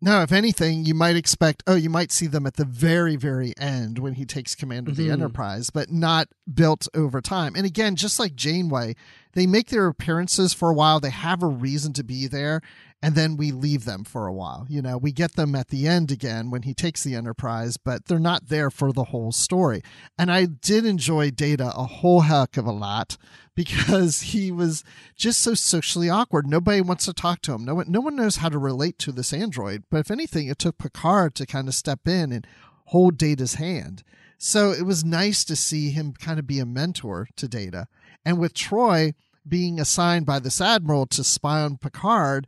[0.00, 3.54] No, if anything, you might expect, oh, you might see them at the very, very
[3.56, 5.12] end when he takes command of the mm-hmm.
[5.12, 7.54] Enterprise, but not built over time.
[7.56, 8.96] And again, just like Janeway,
[9.32, 11.00] they make their appearances for a while.
[11.00, 12.60] They have a reason to be there
[13.04, 14.64] and then we leave them for a while.
[14.66, 18.06] You know, we get them at the end again when he takes the Enterprise, but
[18.06, 19.82] they're not there for the whole story.
[20.18, 23.18] And I did enjoy Data a whole heck of a lot
[23.54, 24.84] because he was
[25.14, 26.46] just so socially awkward.
[26.46, 27.66] Nobody wants to talk to him.
[27.66, 29.84] No one, no one knows how to relate to this android.
[29.90, 32.46] But if anything, it took Picard to kind of step in and
[32.86, 34.02] hold Data's hand.
[34.38, 37.86] So it was nice to see him kind of be a mentor to Data.
[38.24, 39.12] And with Troi
[39.46, 42.46] being assigned by this admiral to spy on Picard,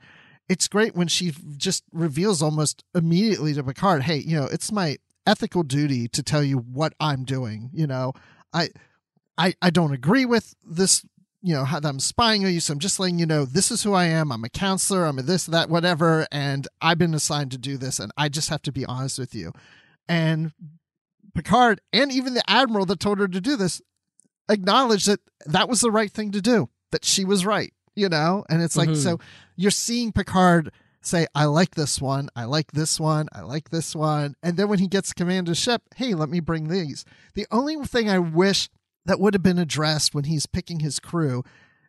[0.49, 4.97] it's great when she just reveals almost immediately to Picard, "Hey, you know, it's my
[5.27, 7.71] ethical duty to tell you what I'm doing.
[7.73, 8.13] You know,
[8.53, 8.71] I,
[9.37, 11.05] I, I don't agree with this.
[11.43, 12.59] You know, how I'm spying on you.
[12.59, 14.33] So I'm just letting you know this is who I am.
[14.33, 15.05] I'm a counselor.
[15.05, 18.49] I'm a this, that, whatever, and I've been assigned to do this, and I just
[18.49, 19.53] have to be honest with you.
[20.09, 20.53] And
[21.35, 23.83] Picard and even the admiral that told her to do this
[24.49, 26.69] acknowledged that that was the right thing to do.
[26.93, 28.45] That she was right you know?
[28.49, 29.01] And it's like, mm-hmm.
[29.01, 29.19] so
[29.57, 33.95] you're seeing Picard say, I like this one, I like this one, I like this
[33.95, 34.35] one.
[34.43, 37.05] And then when he gets command of ship, hey, let me bring these.
[37.35, 38.69] The only thing I wish
[39.05, 41.45] that would have been addressed when he's picking his crew,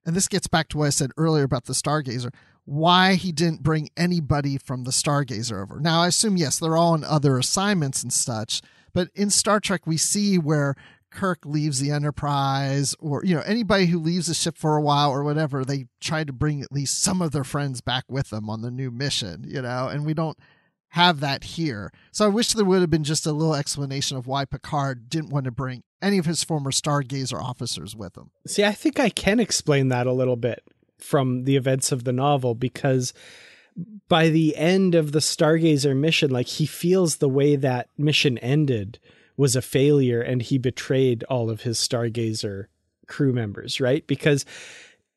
[0.06, 2.34] and this gets back to what I said earlier about the Stargazer,
[2.66, 5.80] why he didn't bring anybody from the Stargazer over.
[5.80, 8.62] Now, I assume, yes, they're all on other assignments and such,
[8.94, 10.76] but in Star Trek, we see where
[11.12, 15.12] Kirk leaves the Enterprise or you know anybody who leaves the ship for a while
[15.12, 18.50] or whatever, they try to bring at least some of their friends back with them
[18.50, 20.38] on the new mission, you know, and we don't
[20.90, 21.92] have that here.
[22.12, 25.30] So I wish there would have been just a little explanation of why Picard didn't
[25.30, 28.32] want to bring any of his former Stargazer officers with him.
[28.46, 30.64] See, I think I can explain that a little bit
[30.98, 33.14] from the events of the novel because
[34.08, 39.00] by the end of the Stargazer mission, like he feels the way that mission ended
[39.38, 42.66] was a failure and he betrayed all of his Stargazer
[43.08, 44.06] crew members, right?
[44.08, 44.46] Because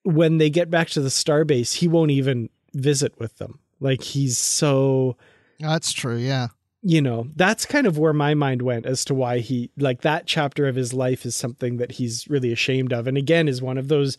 [0.03, 3.59] when they get back to the starbase, he won't even visit with them.
[3.81, 5.17] Like he's so
[5.59, 6.49] That's true, yeah.
[6.83, 10.27] You know, that's kind of where my mind went as to why he like that
[10.27, 13.07] chapter of his life is something that he's really ashamed of.
[13.07, 14.17] And again is one of those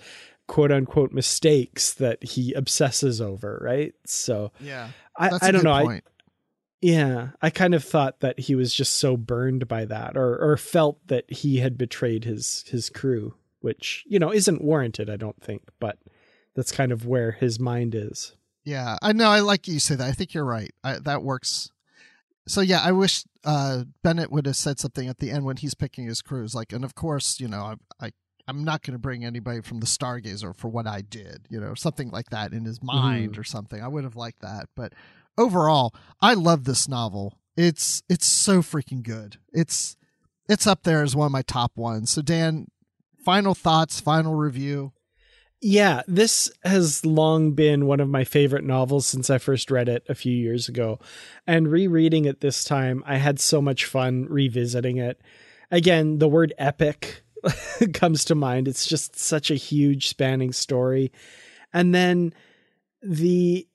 [0.48, 3.94] quote unquote mistakes that he obsesses over, right?
[4.06, 4.90] So Yeah.
[5.18, 5.84] I, I don't know.
[5.84, 6.04] Point.
[6.82, 10.58] Yeah, I kind of thought that he was just so burned by that, or or
[10.58, 15.42] felt that he had betrayed his his crew, which you know isn't warranted, I don't
[15.42, 16.00] think, but
[16.56, 18.36] that's kind of where his mind is.
[18.64, 19.30] Yeah, I know.
[19.30, 20.08] I like you say that.
[20.08, 20.72] I think you're right.
[20.84, 21.70] I, that works.
[22.48, 25.76] So yeah, I wish uh, Bennett would have said something at the end when he's
[25.76, 28.12] picking his crews, like, and of course, you know, I, I
[28.48, 31.74] I'm not going to bring anybody from the Stargazer for what I did, you know,
[31.76, 33.42] something like that in his mind mm-hmm.
[33.42, 33.82] or something.
[33.82, 34.94] I would have liked that, but
[35.38, 37.38] overall, I love this novel.
[37.58, 39.38] It's it's so freaking good.
[39.52, 39.96] It's
[40.48, 42.12] it's up there as one of my top ones.
[42.12, 42.68] So Dan,
[43.24, 44.94] final thoughts, final review.
[45.64, 50.04] Yeah, this has long been one of my favorite novels since I first read it
[50.10, 51.00] a few years ago.
[51.46, 55.22] And rereading it this time, I had so much fun revisiting it.
[55.70, 57.24] Again, the word epic
[57.94, 58.68] comes to mind.
[58.68, 61.12] It's just such a huge spanning story.
[61.72, 62.34] And then
[63.04, 63.68] the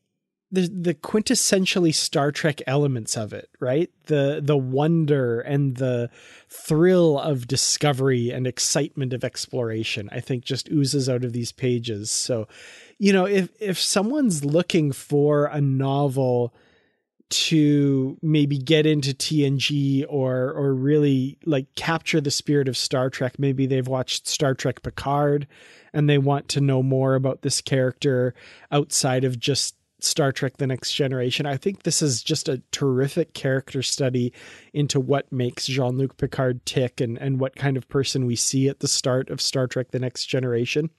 [0.52, 3.90] the the quintessentially Star Trek elements of it, right?
[4.04, 6.08] The the wonder and the
[6.48, 12.10] thrill of discovery and excitement of exploration, I think just oozes out of these pages.
[12.10, 12.46] So,
[12.98, 16.54] you know, if if someone's looking for a novel
[17.28, 23.36] to maybe get into TNG or or really like capture the spirit of Star Trek,
[23.40, 25.48] maybe they've watched Star Trek Picard
[25.92, 28.32] and they want to know more about this character
[28.70, 31.46] outside of just Star Trek The Next Generation.
[31.46, 34.32] I think this is just a terrific character study
[34.72, 38.68] into what makes Jean Luc Picard tick and, and what kind of person we see
[38.68, 40.90] at the start of Star Trek The Next Generation.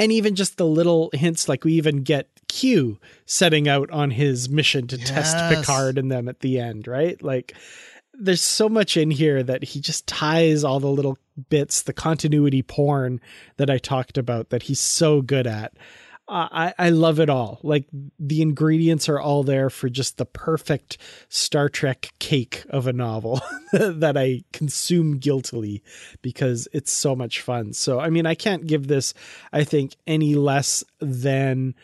[0.00, 4.48] And even just the little hints, like we even get Q setting out on his
[4.48, 5.10] mission to yes.
[5.10, 7.20] test Picard and them at the end, right?
[7.22, 7.54] Like
[8.18, 11.18] there's so much in here that he just ties all the little
[11.50, 13.20] bits, the continuity porn
[13.56, 15.74] that I talked about that he's so good at.
[16.28, 17.58] I, I love it all.
[17.62, 17.86] Like
[18.18, 20.98] the ingredients are all there for just the perfect
[21.28, 23.40] Star Trek cake of a novel
[23.72, 25.82] that I consume guiltily
[26.20, 27.72] because it's so much fun.
[27.72, 29.14] So, I mean, I can't give this,
[29.52, 31.74] I think, any less than,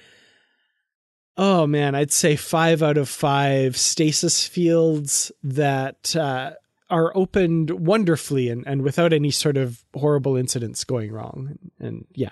[1.37, 6.53] oh man, I'd say five out of five stasis fields that, uh,
[6.91, 11.57] are opened wonderfully and, and without any sort of horrible incidents going wrong.
[11.81, 12.31] And, and yeah,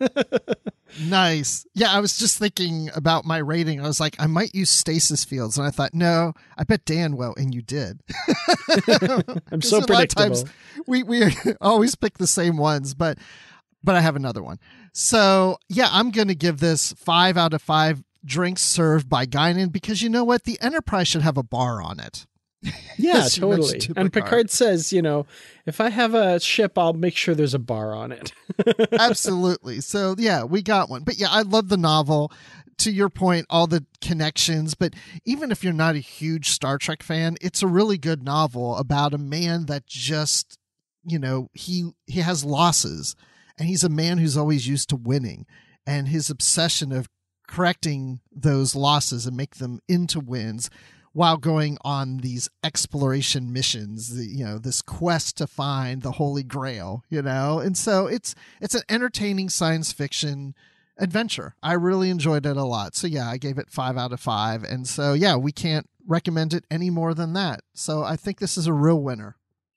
[1.00, 1.66] nice.
[1.74, 3.80] Yeah, I was just thinking about my rating.
[3.80, 7.16] I was like, I might use stasis fields, and I thought, no, I bet Dan
[7.16, 8.00] will, and you did.
[9.50, 10.44] I'm so predictable.
[10.86, 13.18] we we always pick the same ones, but
[13.82, 14.58] but I have another one.
[14.92, 19.70] So yeah, I'm going to give this five out of five drinks served by Guinan
[19.70, 22.26] because you know what, the Enterprise should have a bar on it.
[22.98, 23.80] Yeah, totally.
[23.94, 25.26] And Picard says, you know,
[25.66, 28.32] if I have a ship, I'll make sure there's a bar on it.
[28.92, 29.82] Absolutely.
[29.82, 31.04] So, yeah, we got one.
[31.04, 32.32] But yeah, I love the novel.
[32.78, 34.74] To your point, all the connections.
[34.74, 34.94] But
[35.26, 39.12] even if you're not a huge Star Trek fan, it's a really good novel about
[39.12, 40.58] a man that just,
[41.04, 43.14] you know, he he has losses
[43.58, 45.46] and he's a man who's always used to winning
[45.86, 47.08] and his obsession of
[47.46, 50.68] correcting those losses and make them into wins
[51.16, 56.42] while going on these exploration missions the, you know this quest to find the holy
[56.42, 57.58] grail you know?
[57.58, 60.54] And so it's it's an entertaining science fiction
[60.98, 61.54] adventure.
[61.62, 62.94] I really enjoyed it a lot.
[62.94, 64.62] So yeah i gave it five out of five.
[64.62, 67.60] And so yeah we can't recommend it any more than that.
[67.72, 69.36] So i think this is a real winner.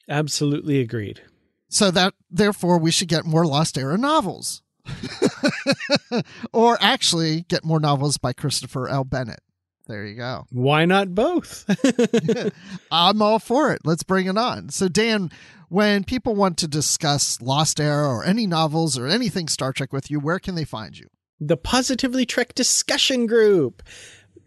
[0.10, 1.22] Absolutely agreed.
[1.70, 4.62] So that therefore we should get more lost era novels.
[6.52, 9.06] Or actually get more novels by christopher l.
[9.06, 9.40] Bennett
[9.90, 10.46] there you go.
[10.52, 11.66] Why not both?
[12.92, 13.82] I'm all for it.
[13.84, 14.70] Let's bring it on.
[14.70, 15.32] So, Dan,
[15.68, 20.12] when people want to discuss Lost Era or any novels or anything Star Trek with
[20.12, 21.08] you, where can they find you?
[21.42, 23.82] The Positively Trek discussion group.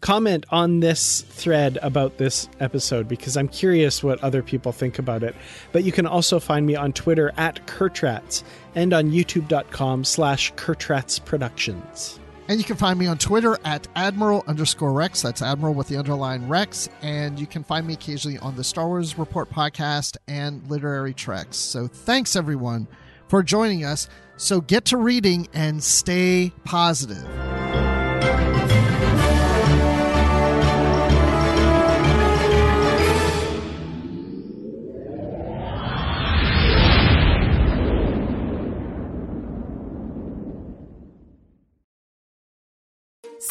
[0.00, 5.22] Comment on this thread about this episode because I'm curious what other people think about
[5.22, 5.34] it.
[5.72, 8.42] But you can also find me on Twitter at Kurtrats
[8.74, 12.18] and on youtube.com slash Kurtrats Productions.
[12.52, 15.22] And you can find me on Twitter at Admiral underscore Rex.
[15.22, 16.86] That's Admiral with the underline Rex.
[17.00, 21.56] And you can find me occasionally on the Star Wars Report podcast and Literary Treks.
[21.56, 22.88] So thanks everyone
[23.26, 24.06] for joining us.
[24.36, 27.26] So get to reading and stay positive.